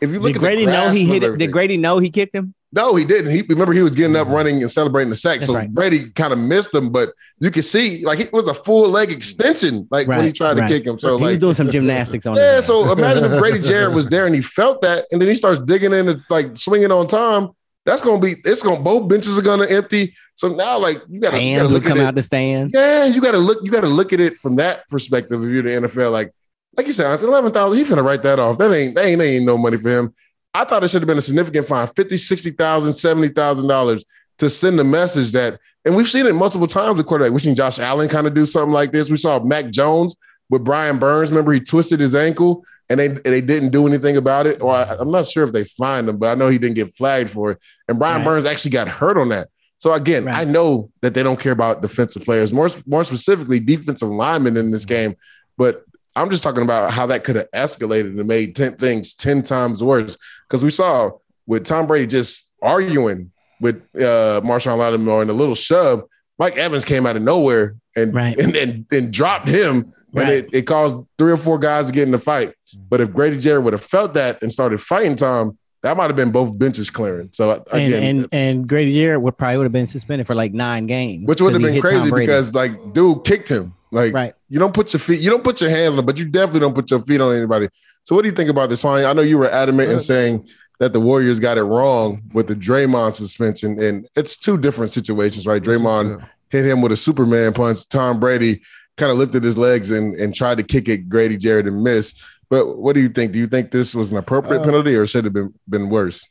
[0.00, 1.38] if you look Did at Grady the know he hit it?
[1.38, 2.54] Did Grady know he kicked him?
[2.72, 3.30] No, he didn't.
[3.30, 4.36] He remember he was getting up, mm-hmm.
[4.36, 5.38] running, and celebrating the sack.
[5.38, 5.72] That's So right.
[5.72, 9.10] Brady kind of missed him, but you could see like it was a full leg
[9.10, 10.68] extension, like when he tried right.
[10.68, 10.98] to kick him.
[10.98, 12.60] So he was doing some gymnastics on yeah.
[12.60, 15.60] So imagine if Grady Jarrett was there and he felt that, and then he starts
[15.60, 17.52] digging in and like swinging on Tom.
[17.84, 18.34] That's gonna be.
[18.44, 20.12] It's gonna both benches are gonna empty.
[20.34, 22.72] So now, like you gotta, you gotta look come out the stand.
[22.74, 23.58] Yeah, you got to look.
[23.62, 25.42] You got to look at it from that perspective.
[25.42, 26.32] If you're the NFL, like
[26.76, 28.58] like you said, it's He's gonna write that off.
[28.58, 30.14] That ain't that ain't, that ain't no money for him.
[30.60, 34.04] I thought it should have been a significant fine, 50, 60,000, 70,000 dollars
[34.38, 35.58] to send a message that.
[35.84, 37.32] And we've seen it multiple times with quarterback.
[37.32, 39.08] We've seen Josh Allen kind of do something like this.
[39.08, 40.16] We saw Mac Jones
[40.50, 41.30] with Brian Burns.
[41.30, 44.60] Remember, he twisted his ankle and they and they didn't do anything about it.
[44.60, 46.94] Or I, I'm not sure if they fined him, but I know he didn't get
[46.94, 47.58] flagged for it.
[47.88, 48.24] And Brian Right.
[48.24, 49.48] Burns actually got hurt on that.
[49.78, 54.08] So again, I know that they don't care about defensive players, more more specifically defensive
[54.08, 55.14] linemen in this game.
[55.58, 55.84] But
[56.16, 59.84] I'm just talking about how that could have escalated and made 10 things 10 times
[59.84, 60.16] worse.
[60.48, 61.10] Because we saw
[61.46, 66.02] with Tom Brady just arguing with uh Marshon Lattimore and a little shove,
[66.38, 69.92] Mike Evans came out of nowhere and and, and, and dropped him.
[70.14, 72.54] And it, it caused three or four guys to get in the fight.
[72.88, 76.16] But if Grady Jarrett would have felt that and started fighting Tom, that might have
[76.16, 77.28] been both benches clearing.
[77.32, 80.54] So And, again, and and Grady Jarrett would probably would have been suspended for like
[80.54, 83.74] nine games, which would have been crazy because like dude kicked him.
[83.90, 84.32] Like Right.
[84.48, 86.60] you don't put your feet, you don't put your hands on, it, but you definitely
[86.60, 87.68] don't put your feet on anybody.
[88.04, 89.06] So what do you think about this, Swani?
[89.08, 90.46] I know you were adamant in saying
[90.78, 95.46] that the Warriors got it wrong with the Draymond suspension, and it's two different situations,
[95.46, 95.62] right?
[95.62, 97.88] Draymond hit him with a Superman punch.
[97.88, 98.60] Tom Brady
[98.96, 101.08] kind of lifted his legs and, and tried to kick it.
[101.08, 102.14] Grady Jarrett and miss.
[102.48, 103.32] But what do you think?
[103.32, 105.88] Do you think this was an appropriate Uh, penalty, or should it have been been
[105.88, 106.28] worse?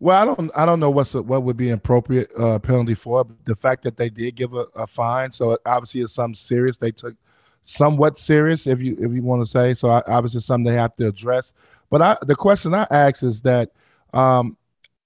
[0.00, 2.94] Well, I don't I don't know what's a, what would be an appropriate uh, penalty
[2.94, 6.78] for the fact that they did give a, a fine, so obviously it's something serious.
[6.78, 7.16] They took
[7.62, 9.74] somewhat serious, if you if you want to say.
[9.74, 11.52] So I, obviously it's something they have to address.
[11.90, 13.70] But I, the question I ask is that,
[14.12, 14.56] um,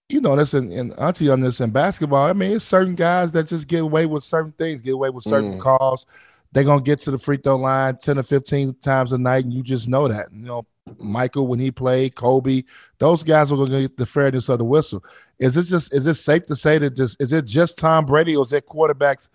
[0.09, 2.27] you know, this in, in Auntie on this in basketball.
[2.27, 5.25] I mean, it's certain guys that just get away with certain things, get away with
[5.25, 5.61] certain Mm.
[5.61, 6.07] calls.
[6.53, 9.55] They're gonna get to the free throw line ten or fifteen times a night, and
[9.55, 10.27] you just know that.
[10.33, 10.67] You know,
[10.99, 12.64] Michael when he played, Kobe,
[12.99, 15.05] those guys are gonna get the fairness of the whistle.
[15.38, 18.37] Is this just is it safe to say that just is it just Tom Brady
[18.37, 19.29] or is it quarterbacks,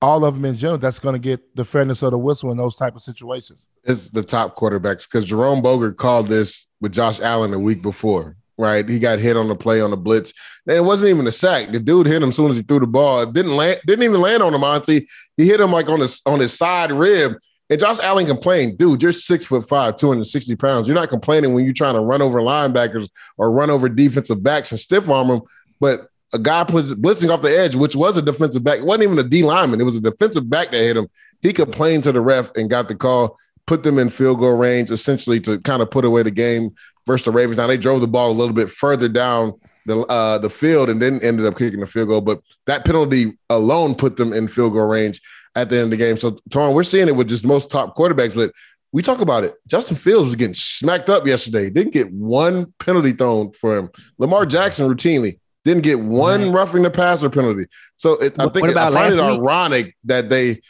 [0.00, 2.76] all of them in general, that's gonna get the fairness of the whistle in those
[2.76, 3.66] type of situations?
[3.84, 8.36] It's the top quarterbacks because Jerome Boger called this with Josh Allen a week before,
[8.58, 8.88] right?
[8.88, 10.32] He got hit on the play on the blitz.
[10.66, 11.72] And it wasn't even a sack.
[11.72, 13.22] The dude hit him as soon as he threw the ball.
[13.22, 15.08] It didn't land, didn't even land on him, Monty.
[15.36, 17.34] He hit him like on his on his side rib.
[17.72, 20.86] And Josh Allen complained, dude, you're six foot five, 260 pounds.
[20.86, 24.72] You're not complaining when you're trying to run over linebackers or run over defensive backs
[24.72, 25.40] and stiff arm them.
[25.80, 26.00] But
[26.34, 29.18] a guy blitz- blitzing off the edge, which was a defensive back, it wasn't even
[29.18, 29.80] a D lineman.
[29.80, 31.06] It was a defensive back that hit him.
[31.40, 34.90] He complained to the ref and got the call, put them in field goal range,
[34.90, 36.74] essentially to kind of put away the game
[37.06, 37.56] versus the Ravens.
[37.56, 39.54] Now they drove the ball a little bit further down
[39.86, 42.20] the uh, the field and then ended up kicking the field goal.
[42.20, 45.22] But that penalty alone put them in field goal range
[45.54, 46.16] at the end of the game.
[46.16, 48.52] So Tom, we're seeing it with just most top quarterbacks, but
[48.92, 49.54] we talk about it.
[49.66, 51.70] Justin Fields was getting smacked up yesterday.
[51.70, 53.88] Didn't get one penalty thrown for him.
[54.18, 56.52] Lamar Jackson routinely didn't get one Right.
[56.54, 57.64] roughing the passer penalty.
[57.96, 59.38] So it, I think I find it week?
[59.38, 60.60] ironic that they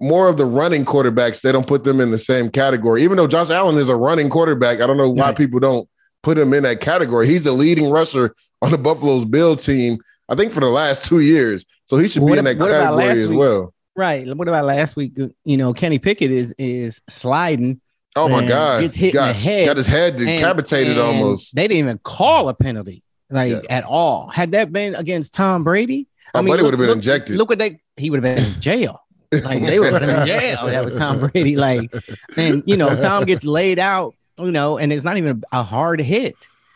[0.00, 3.02] more of the running quarterbacks they don't put them in the same category.
[3.02, 5.36] Even though Josh Allen is a running quarterback, I don't know why Right.
[5.36, 5.88] people don't
[6.22, 7.26] put him in that category.
[7.26, 9.98] He's the leading rusher on the Buffalo's Bill team,
[10.28, 11.64] I think for the last two years.
[11.86, 13.38] So he should What be in that category as week?
[13.38, 13.72] well.
[13.96, 14.26] Right.
[14.34, 15.12] What about last week?
[15.44, 17.80] You know, Kenny Pickett is is sliding.
[18.16, 18.80] Oh my God.
[18.82, 19.66] Gets hit got, in the head.
[19.66, 21.54] got his head decapitated and almost.
[21.54, 23.60] They didn't even call a penalty like Yeah.
[23.68, 24.28] at all.
[24.28, 27.36] Had that been against Tom Brady, My buddy look- would have been look- injected.
[27.36, 29.00] Look what they he would have been in jail.
[29.32, 30.66] Like they would have been in jail.
[30.66, 31.56] That was Tom Brady.
[31.56, 31.92] Like,
[32.36, 34.14] and you know, Tom gets laid out.
[34.40, 36.34] You know, and it's not even a hard hit.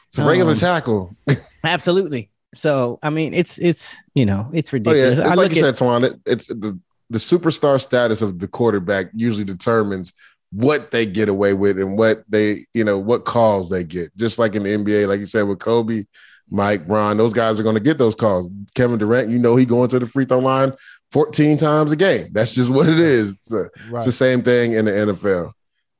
[0.09, 1.17] It's a regular Um, tackle.
[1.65, 2.31] Absolutely.
[2.55, 5.19] So I mean, it's it's you know, it's Oh yeah, ridiculous.
[5.19, 6.05] it's I like look you at said, Twan.
[6.05, 6.79] It, it's the
[7.11, 10.13] the superstar status of the quarterback usually determines
[10.53, 14.17] what they get away with and what they, you know, what calls they get.
[14.17, 16.03] Just like in the NBA, like you said with Kobe,
[16.51, 18.51] Mike, Ron, those guys are going to get those calls.
[18.75, 20.73] Kevin Durant, you know, he going to the free throw line
[21.13, 22.29] 14 times a game.
[22.33, 23.33] That's just what it is.
[23.33, 25.53] It's, the- it's the same thing in the NFL.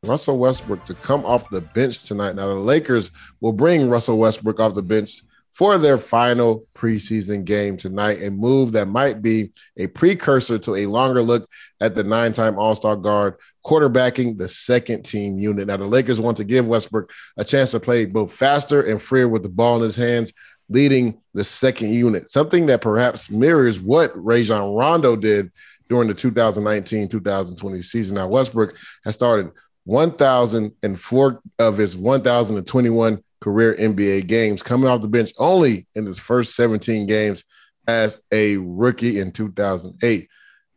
[0.05, 2.37] Russell Westbrook to come off the bench tonight.
[2.37, 5.23] Now the Lakers will bring Russell Westbrook off the bench
[5.55, 10.87] for their final preseason game tonight, a move that might be a precursor to a
[10.87, 11.49] longer look
[11.81, 15.69] at the nine time All Star guard quarterbacking the second team unit.
[15.69, 19.29] Now, the Lakers want to give Westbrook a chance to play both faster and freer
[19.29, 20.33] with the ball in his hands,
[20.69, 25.53] leading the second unit, something that perhaps mirrors what Rajon Rondo did
[25.89, 28.17] during the 2019 2020 season.
[28.17, 28.75] Now, Westbrook
[29.05, 29.53] has started
[29.85, 36.57] 1,004 of his 1,021 career NBA games, coming off the bench only in his first
[36.57, 37.45] 17 games
[37.87, 40.29] as a rookie in 2008.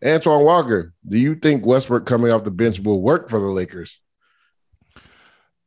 [0.05, 4.01] Antoine Walker, do you think Westbrook coming off the bench will work for the Lakers?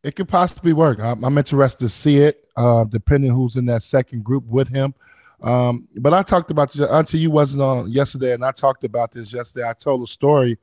[0.04, 1.00] It could possibly work.
[1.00, 4.94] I'm, I'm interested to see it, uh, depending who's in that second group with him.
[5.42, 9.12] Um, but I talked about this until you wasn't on yesterday, and I talked about
[9.12, 9.66] this yesterday.
[9.66, 10.58] I told a story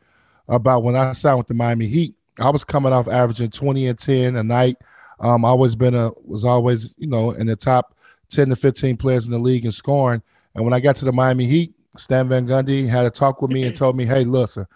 [0.48, 2.16] about when I signed with the Miami Heat.
[2.40, 4.78] I was coming off averaging 20 and 10 a night.
[5.20, 7.96] Um, always been a was always you know in the top
[8.30, 10.22] 10 to 15 players in the league in scoring.
[10.54, 13.52] And when I got to the Miami Heat, Stan Van Gundy had a talk with
[13.52, 14.68] me and told me, "Hey, listen,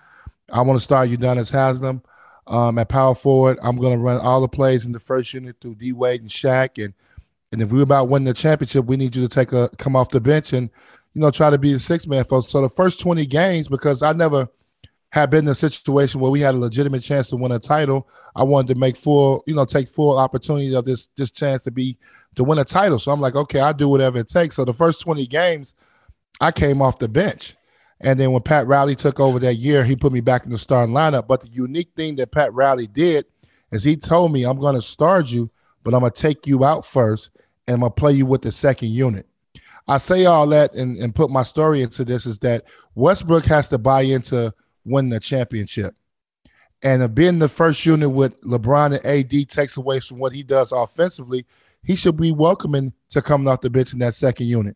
[0.52, 2.02] I want to start down Haslem
[2.48, 3.60] um, at power forward.
[3.62, 6.30] I'm going to run all the plays in the first unit through D Wade and
[6.30, 6.94] Shaq, and
[7.52, 10.10] and if we're about winning the championship, we need you to take a come off
[10.10, 10.70] the bench and
[11.14, 12.42] you know try to be the six man for.
[12.42, 14.50] So the first 20 games, because I never
[15.12, 18.10] had been in a situation where we had a legitimate chance to win a title,
[18.36, 21.72] I wanted to make full, you know, take full opportunity of this this chance to
[21.72, 21.98] be
[22.36, 22.98] to win a title.
[22.98, 24.56] So I'm like, okay, I'll do whatever it takes.
[24.56, 25.74] So the first 20 games,
[26.40, 27.56] I came off the bench.
[28.00, 30.58] And then when Pat Riley took over that year, he put me back in the
[30.58, 31.28] starting lineup.
[31.28, 33.26] But the unique thing that Pat Riley did
[33.72, 35.52] is he told me, I'm going to start you,
[35.84, 37.32] but I'm going to take you out first
[37.68, 39.28] and I'm going to play you with the second unit.
[39.88, 42.64] I say all that and, and put my story into this is that
[42.96, 44.54] Westbrook has to buy into
[44.86, 45.96] winning the championship.
[46.84, 50.72] And being the first unit with LeBron and AD takes away from what he does
[50.72, 51.46] offensively,
[51.84, 54.76] he should be welcoming to coming off the bench in that second unit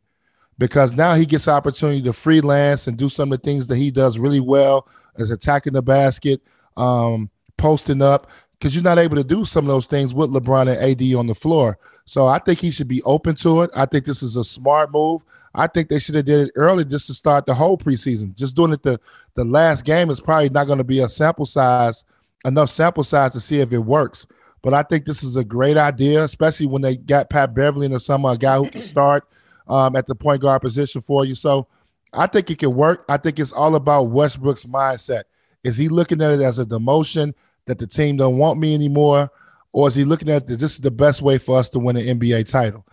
[0.58, 3.92] because now he gets opportunity to freelance and do some of the things that he
[3.92, 4.88] does really well
[5.18, 6.42] as attacking the basket,
[6.78, 10.68] um, posting up, because you're not able to do some of those things with LeBron
[10.68, 11.78] and AD on the floor.
[12.06, 13.72] So I think he should be open to it.
[13.76, 15.24] I think this is a smart move.
[15.56, 18.36] I think they should have did it early just to start the whole preseason.
[18.36, 19.00] Just doing it the
[19.36, 22.04] the last game is probably not going to be a sample size
[22.46, 24.28] enough sample size to see if it works.
[24.62, 27.92] But I think this is a great idea, especially when they got Pat Beverley in
[27.92, 29.28] the summer, a guy who can start
[29.68, 31.36] um, at the point guard position for you.
[31.36, 31.68] So
[32.14, 33.04] I think it can work.
[33.10, 35.24] I think it's all about Westbrook's mindset.
[35.64, 37.34] Is he looking at it as a demotion
[37.66, 39.32] that the team don't want me anymore,
[39.72, 41.98] or is he looking at that this is the best way for us to win
[41.98, 42.86] an NBA title?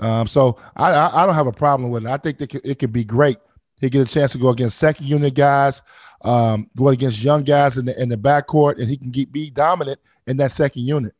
[0.00, 2.08] Um, so I, I, I don't have a problem with it.
[2.08, 3.38] I think that it could be great.
[3.80, 5.82] He get a chance to go against second unit guys,
[6.22, 9.50] um, go against young guys in the in the backcourt, and he can get, be
[9.50, 11.14] dominant in that second unit.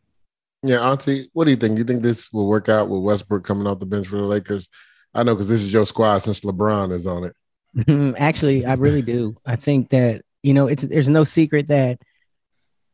[0.62, 1.78] Yeah, Auntie, what do you think?
[1.78, 4.68] You think this will work out with Westbrook coming off the bench for the Lakers?
[5.14, 7.34] I know because this is your squad since LeBron is on it.
[7.76, 8.14] Mhm.
[8.18, 9.36] Actually, I really do.
[9.46, 12.00] I think that you know it's there's no secret that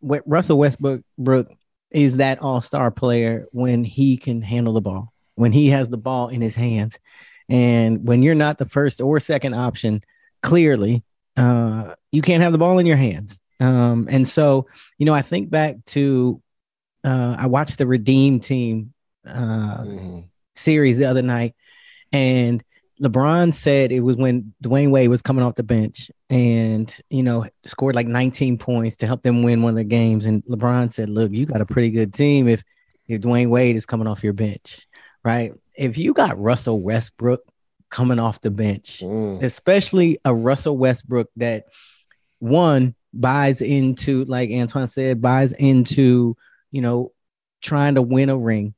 [0.01, 1.49] what Russell Westbrook Brook
[1.91, 5.97] is that all star player when he can handle the ball, when he has the
[5.97, 6.99] ball in his hands,
[7.49, 10.03] and when you're not the first or second option,
[10.43, 11.05] clearly
[11.37, 13.41] uh, you can't have the ball in your hands.
[13.61, 14.67] Um, and so
[14.99, 16.43] you know, I think back to
[17.05, 18.93] uh, I watched the Redeem Team
[19.27, 19.85] uh,
[20.55, 21.55] series the other night,
[22.13, 22.63] and
[23.01, 27.47] LeBron said it was when Dwyane Wade was coming off the bench and, you know,
[27.65, 30.25] scored like 19 points to help them win one of the games.
[30.25, 32.63] And LeBron said, Look, you got a pretty good team if
[33.09, 34.87] if Dwyane Wade is coming off your bench.
[35.27, 35.53] Right.
[35.77, 37.43] if you got Russell Westbrook
[37.91, 39.43] coming off the bench, Mm.
[39.43, 41.65] especially a Russell Westbrook that
[42.39, 46.37] one buys into, like Antoine said, buys into,
[46.71, 47.13] you know,
[47.63, 48.75] trying to win a ring,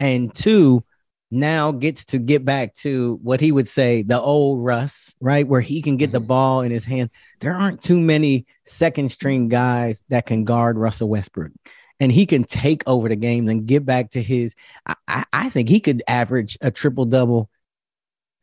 [0.00, 0.82] and two,
[1.30, 5.46] now gets to get back to what he would say the old Russ, right?
[5.48, 7.08] Where he can get the ball in his hand.
[7.40, 11.52] There aren't too many second string guys that can guard Russell Westbrook.
[12.02, 14.56] And he can take over the game and get back to his.
[15.06, 17.48] I, I, think he could average a triple double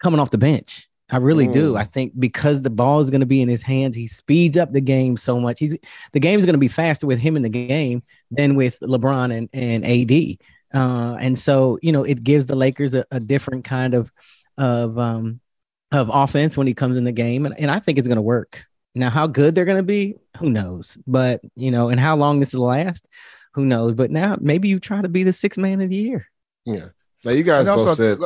[0.01, 0.87] coming off the bench.
[1.11, 1.73] I really do.
[1.73, 1.79] Mm.
[1.79, 4.71] I think because the ball is going to be in his hands, he speeds up
[4.71, 5.59] the game so much.
[5.59, 5.77] He's
[6.13, 8.01] the game is going to be faster with him in the game
[8.31, 10.37] than with LeBron and, and AD.
[10.73, 14.09] Uh, and so, you know, it gives the Lakers a, a different kind of
[14.57, 15.41] of um
[15.91, 17.45] of offense when he comes in the game.
[17.45, 18.65] And, and I think it's going to work.
[18.95, 20.97] Now, how good they're going to be, who knows?
[21.07, 23.07] But, you know, and how long this will last,
[23.59, 23.93] who knows?
[23.93, 26.27] But now maybe you try to be the sixth man of the year.
[26.65, 26.87] Yeah.
[27.25, 28.17] Now you guys And both said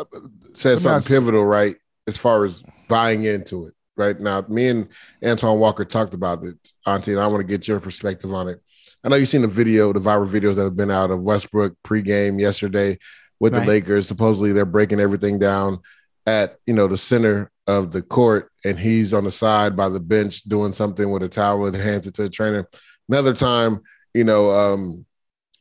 [0.54, 1.76] said something pivotal, right?
[2.08, 4.20] As far as buying into it, right?
[4.20, 4.88] Now, me and
[5.26, 6.56] Antoine Walker talked about it,
[6.86, 8.62] Auntie, and I want to get your perspective on it.
[9.04, 11.76] I know you've seen the video, the viral videos that have been out of Westbrook
[11.84, 12.98] pregame yesterday
[13.40, 13.62] with Right.
[13.62, 14.08] the Lakers.
[14.08, 15.80] Supposedly they're breaking everything down
[16.28, 20.00] at you know the center of the court, and he's on the side by the
[20.00, 22.68] bench doing something with a towel and hands it to the trainer.
[23.10, 23.80] Another time,
[24.14, 25.06] you know, um,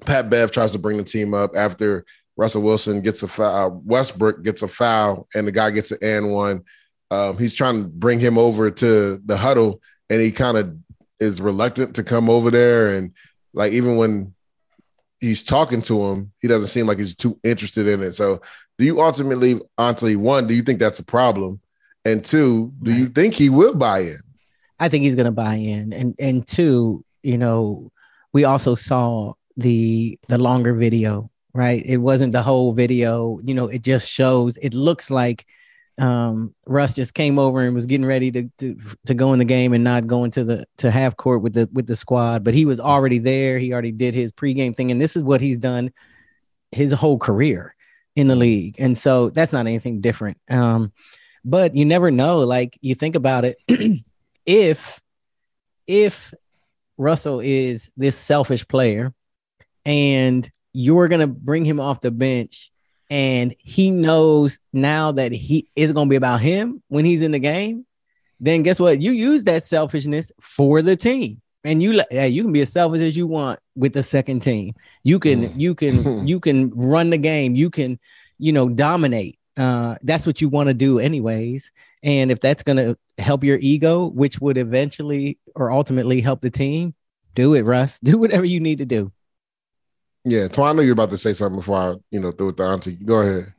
[0.07, 2.05] Pat Bev tries to bring the team up after
[2.37, 6.33] Russell Wilson gets a foul, Westbrook gets a foul, and the guy gets an and
[6.33, 6.65] one.
[7.11, 10.77] Um, he's trying to bring him over to the huddle, and he kind of
[11.21, 12.97] is reluctant to come over there.
[12.97, 13.13] And
[13.53, 14.35] like even when
[15.21, 18.13] he's talking to him, he doesn't seem like he's too interested in it.
[18.13, 18.41] So,
[18.79, 21.61] do you ultimately, Auntie, one, do you think that's a problem?
[22.05, 24.17] And two, do you think he will buy in?
[24.81, 27.93] I think he's going to buy in, and and two, you know,
[28.33, 31.83] we also saw the the longer video, right?
[31.85, 33.69] It wasn't the whole video, you know.
[33.69, 34.57] It just shows.
[34.59, 35.47] It looks like
[35.99, 38.77] um Russ just came over and was getting ready to to
[39.07, 41.69] to go in the game and not going to the to half court with the
[41.73, 43.59] with the squad, but he was already there.
[43.59, 45.93] He already did his pregame thing, and this is what he's done
[46.71, 47.75] his whole career
[48.17, 50.39] in the league, and so that's not anything different.
[50.49, 50.93] Um,
[51.45, 52.39] but you never know.
[52.41, 53.57] Like you think about it,
[54.47, 55.01] if
[55.87, 56.33] if
[56.97, 59.13] Russell is this selfish player
[59.85, 62.73] and you're going to bring him off the bench
[63.13, 67.33] and he knows now that he is going to be about him when he's in
[67.33, 67.85] the game,
[68.41, 69.03] then guess what?
[69.03, 71.43] You use that selfishness for the team.
[71.63, 74.75] And you yeah, you can be as selfish as you want with the second team.
[75.05, 77.55] You can you can you can run the game.
[77.55, 78.01] You can
[78.39, 79.39] you know dominate.
[79.59, 81.71] Uh, that's what you want to do anyways.
[82.03, 86.51] And if that's going to help your ego, which would eventually or ultimately help the
[86.51, 86.95] team,
[87.35, 88.01] do it, Russ.
[88.03, 89.13] Do whatever you need to do.
[90.25, 92.57] Yeah, Twan, I know you're about to say something before I, you know, throw it
[92.59, 92.93] to Auntie.
[92.95, 93.53] Go ahead.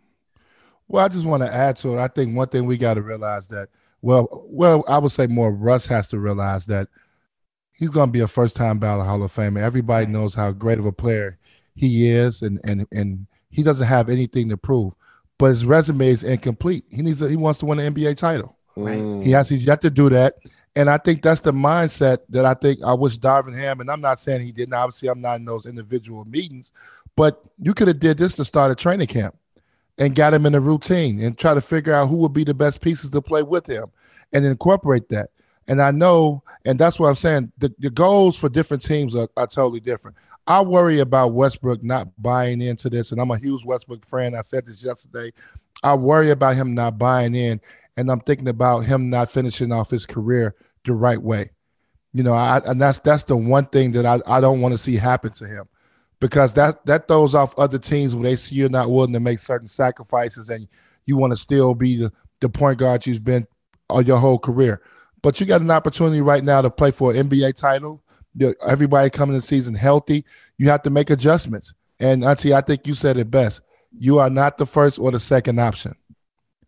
[0.87, 2.01] Well, I just want to add to it.
[2.01, 3.69] I think one thing we got to realize that,
[4.01, 6.87] well, well, I would say more Russ has to realize that
[7.73, 9.61] he's going to be a first time ballot Hall of Famer.
[9.61, 11.37] Everybody knows how great of a player
[11.75, 14.93] he is, and and and he doesn't have anything to prove.
[15.37, 16.85] But his resume is incomplete.
[16.89, 17.21] He needs.
[17.21, 18.57] A, he wants to win an NBA title.
[18.77, 19.23] Mm.
[19.23, 20.35] He has he's yet to do that.
[20.75, 24.01] And I think that's the mindset that I think I wish Darvin Ham, and I'm
[24.01, 24.73] not saying he didn't.
[24.73, 26.71] Obviously, I'm not in those individual meetings,
[27.15, 29.35] but you could have did this to start a training camp
[29.99, 32.53] and got him in a routine and try to figure out who would be the
[32.53, 33.85] best pieces to play with him
[34.31, 35.29] and incorporate that.
[35.67, 39.29] And I know, and that's what I'm saying, the, the goals for different teams are,
[39.37, 40.17] are totally different.
[40.45, 44.35] I worry about Westbrook not buying into this, and I'm a huge Westbrook fan.
[44.35, 45.31] I said this yesterday.
[45.83, 47.61] I worry about him not buying in,
[47.97, 51.51] and I'm thinking about him not finishing off his career the right way.
[52.13, 54.77] You know, I, and that's that's the one thing that I, I don't want to
[54.77, 55.67] see happen to him
[56.19, 59.39] because that that throws off other teams when they see you're not willing to make
[59.39, 60.67] certain sacrifices and
[61.05, 63.47] you want to still be the, the point guard you've been
[63.89, 64.81] all your whole career.
[65.21, 68.03] But you got an opportunity right now to play for an NBA title.
[68.67, 70.25] Everybody coming the season healthy.
[70.57, 71.73] You have to make adjustments.
[71.99, 73.61] And Auntie, I think you said it best.
[73.97, 75.95] You are not the first or the second option.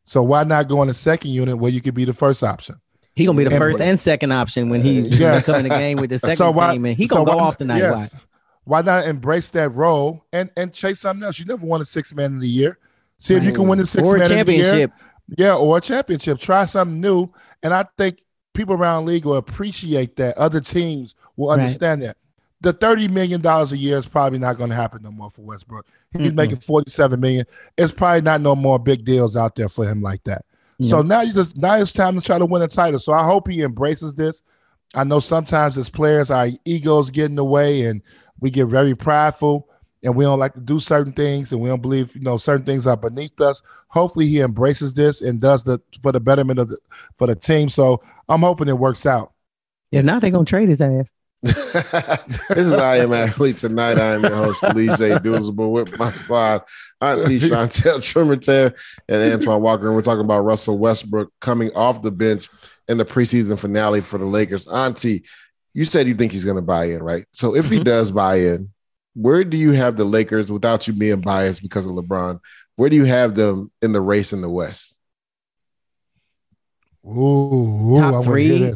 [0.06, 2.76] So why not go in the second unit where you could be the first option?
[3.16, 5.41] He gonna be the And- first and second option when he Yeah.
[5.41, 7.43] come in the game with the second So why- team, and he gonna go why-
[7.43, 7.80] off tonight.
[7.80, 8.12] yes.
[8.14, 8.22] Watch.
[8.66, 11.38] Why not embrace that role and and chase something else?
[11.39, 12.78] You never won a six man of the year.
[13.18, 14.38] See if you can win the six man of the year.
[14.64, 14.91] championship.
[15.38, 16.39] Yeah, or a championship.
[16.39, 17.30] Try something new.
[17.64, 18.20] And I think
[18.53, 20.38] people around the league will appreciate that.
[20.38, 21.60] Other teams will Right.
[21.60, 22.18] understand that.
[22.66, 25.86] The $30 million a year is probably not going to happen no more for Westbrook.
[26.13, 26.36] He's Mm-mm.
[26.36, 27.45] making 47 million.
[27.78, 30.45] It's probably not no more big deals out there for him like that.
[30.82, 32.99] So now you just now it's time to try to win a title.
[32.99, 34.41] So I hope he embraces this.
[34.95, 38.01] I know sometimes as players our egos get in the way and
[38.39, 39.70] we get very prideful
[40.03, 42.66] and we don't like to do certain things, and we don't believe you know certain
[42.66, 43.61] things are beneath us.
[43.88, 46.78] Hopefully, he embraces this and does the for the betterment of the
[47.16, 47.70] for the team.
[47.70, 49.34] So I'm hoping it works out.
[49.91, 51.11] Yeah, now they're gonna trade his ass.
[51.46, 54.00] this is I Am Athlete Tonight.
[54.00, 56.64] I am your host, Leger Douzable, with my squad,
[57.02, 58.74] Auntie Chantel Tremitiere
[59.08, 59.86] and Antoine Walker.
[59.86, 62.50] And we're talking about Russell Westbrook coming off the bench
[62.88, 64.68] in the preseason finale for the Lakers.
[64.68, 65.24] Auntie,
[65.76, 67.26] you said you think he's going to buy in, right?
[67.32, 67.84] So if he mm-hmm.
[67.84, 68.72] does buy in,
[69.14, 72.39] where do you have the Lakers without you being biased because of LeBron?
[72.76, 74.98] Where do you have them in the race in the West?
[77.06, 78.74] Ooh, ooh top three.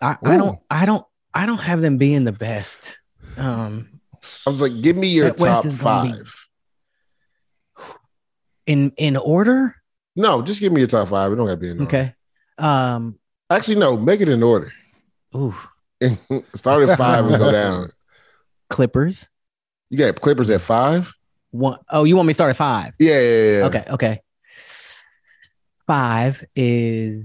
[0.00, 0.58] I, I, don't.
[0.70, 1.04] I don't.
[1.34, 2.98] I don't have them being the best.
[3.36, 4.00] Um,
[4.46, 6.46] I was like, give me your top five.
[8.66, 9.76] In in order?
[10.14, 11.32] No, just give me your top five.
[11.32, 11.84] It don't have to be in order.
[11.88, 12.14] Okay.
[12.58, 13.18] Um,
[13.50, 14.72] actually, no, make it in order.
[15.34, 15.54] Ooh.
[16.54, 17.90] Start at five and go down.
[18.68, 19.28] Clippers.
[19.90, 21.12] You got Clippers at five.
[21.50, 21.78] One.
[21.90, 22.92] Oh, you want me to start at five?
[22.98, 23.66] Yeah, yeah, yeah.
[23.66, 24.20] Okay, okay.
[25.86, 27.24] Five is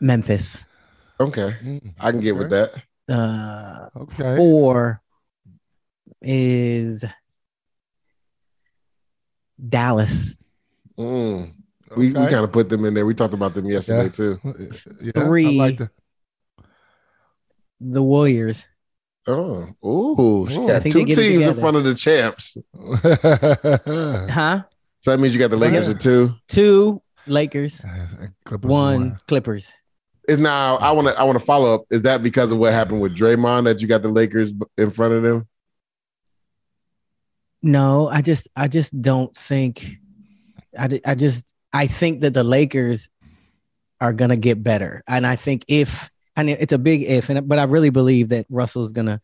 [0.00, 0.66] Memphis.
[1.20, 2.82] Okay, I can get with that.
[3.08, 4.36] Uh, okay.
[4.36, 5.02] Four
[6.22, 7.04] is
[9.68, 10.36] Dallas.
[10.98, 11.54] Mm.
[11.96, 12.20] We, okay.
[12.20, 13.04] we kind of put them in there.
[13.04, 14.08] We talked about them yesterday yeah.
[14.08, 14.40] too.
[15.02, 15.58] Yeah, Three.
[15.58, 15.90] Like the...
[17.80, 18.66] the Warriors.
[19.26, 22.56] Oh, oh, she got two teams in front of the champs.
[24.32, 24.62] huh?
[25.00, 25.94] So that means you got the Lakers yeah.
[25.94, 26.34] at two.
[26.48, 27.84] Two Lakers,
[28.44, 29.72] Clippers one, one Clippers.
[30.28, 31.84] Is now I want to I want to follow up.
[31.90, 35.14] Is that because of what happened with Draymond that you got the Lakers in front
[35.14, 35.48] of them?
[37.62, 39.96] No, I just I just don't think
[40.78, 43.10] I I just I think that the Lakers
[44.00, 47.58] are gonna get better, and I think if and it's a big if, and but
[47.58, 49.20] I really believe that Russell's gonna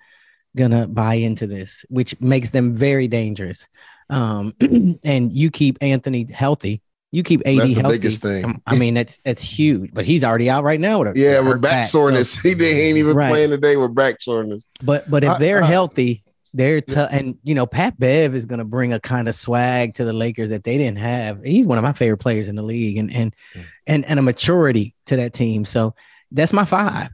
[0.57, 3.69] gonna buy into this, which makes them very dangerous.
[4.11, 4.55] Um,
[5.05, 6.83] and you keep Anthony healthy,
[7.17, 7.97] you keep AD that's the healthy.
[7.97, 8.61] biggest thing.
[8.67, 9.91] I mean, that's that's huge.
[9.95, 12.35] But he's already out right now with a yeah, with back, back soreness.
[12.43, 13.31] So, he ain't even right.
[13.31, 14.71] playing today with back soreness.
[14.83, 18.67] But but if they're healthy, they're t- and you know Pat Bev is going to
[18.67, 21.43] bring a kind of swag to the Lakers that they didn't have.
[21.43, 23.65] He's one of my favorite players in the league, and and mm.
[23.87, 25.65] and and a maturity to that team.
[25.65, 25.95] So
[26.31, 27.09] that's my five.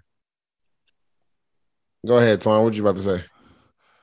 [2.04, 2.64] Go ahead, Tom.
[2.64, 3.24] What you about to say?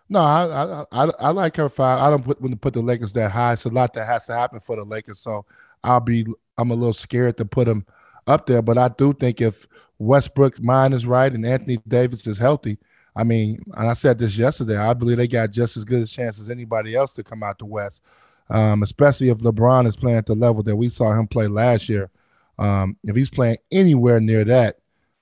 [0.07, 1.99] No, I, I I, I like her five.
[1.99, 3.51] I don't put when to put the Lakers that high.
[3.51, 5.19] It's a lot that has to happen for the Lakers.
[5.19, 5.45] So
[5.83, 6.25] I'll be
[6.57, 7.85] I'm a little scared to put him
[8.27, 8.61] up there.
[8.61, 9.67] But I do think if
[9.97, 12.77] Westbrook's mind is right and Anthony Davis is healthy,
[13.15, 16.05] I mean, and I said this yesterday, I believe they got just as good a
[16.05, 18.03] chance as anybody else to come out the West.
[18.49, 21.87] Um, especially if LeBron is playing at the level that we saw him play last
[21.87, 22.09] year.
[22.57, 24.77] Um, if he's playing anywhere near that,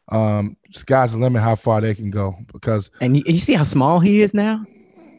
[0.10, 3.64] um, sky's the limit how far they can go because and you, you see how
[3.64, 4.64] small he is now.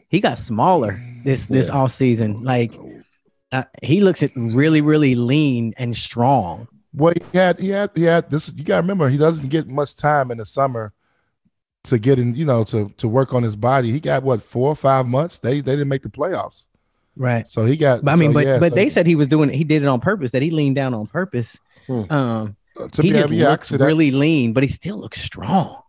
[0.09, 1.75] He got smaller this this yeah.
[1.75, 2.43] off season.
[2.43, 2.73] Like
[3.51, 6.67] uh, he looks at really really lean and strong.
[6.93, 8.51] Well, he had he had he had this.
[8.55, 10.93] You got to remember he doesn't get much time in the summer
[11.83, 12.35] to get in.
[12.35, 13.91] You know to to work on his body.
[13.91, 15.39] He got what four or five months.
[15.39, 16.65] They they didn't make the playoffs.
[17.15, 17.49] Right.
[17.51, 18.03] So he got.
[18.03, 19.49] But, I mean, so, but yeah, but so, they said he was doing.
[19.49, 20.31] He did it on purpose.
[20.31, 21.59] That he leaned down on purpose.
[21.85, 22.03] Hmm.
[22.09, 22.55] Um,
[22.91, 25.81] to he just looks really lean, but he still looks strong.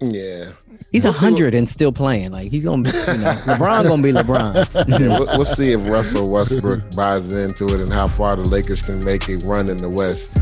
[0.00, 0.52] Yeah,
[0.92, 2.32] he's a we'll hundred and still playing.
[2.32, 4.88] Like he's gonna, be, you know, LeBron gonna be LeBron.
[4.88, 8.80] yeah, we'll, we'll see if Russell Westbrook buys into it and how far the Lakers
[8.80, 10.38] can make a run in the West.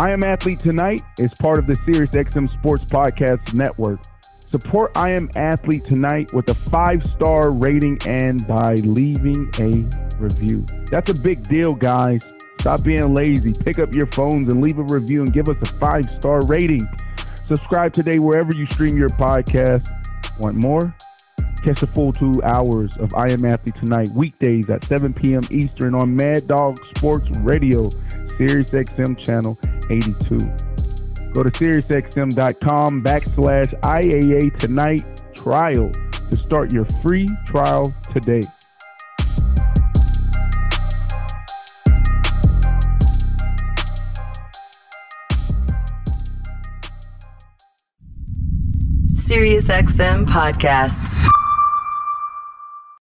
[0.00, 4.00] I Am Athlete Tonight is part of the SiriusXM Sports Podcast Network.
[4.50, 9.84] Support I Am Athlete tonight with a five star rating and by leaving a
[10.18, 10.64] review.
[10.90, 12.24] That's a big deal, guys.
[12.60, 13.52] Stop being lazy.
[13.64, 16.82] Pick up your phones and leave a review and give us a five star rating.
[17.16, 19.88] Subscribe today wherever you stream your podcast.
[20.40, 20.94] Want more?
[21.62, 25.40] Catch the full two hours of I Am Athlete tonight, weekdays at 7 p.m.
[25.50, 27.88] Eastern on Mad Dog Sports Radio,
[28.36, 29.58] Sirius XM Channel
[29.90, 30.38] 82.
[31.32, 35.02] Go to SiriusXM.com backslash IAA Tonight
[35.34, 38.40] trial to start your free trial today.
[49.28, 51.37] SiriusXM podcasts.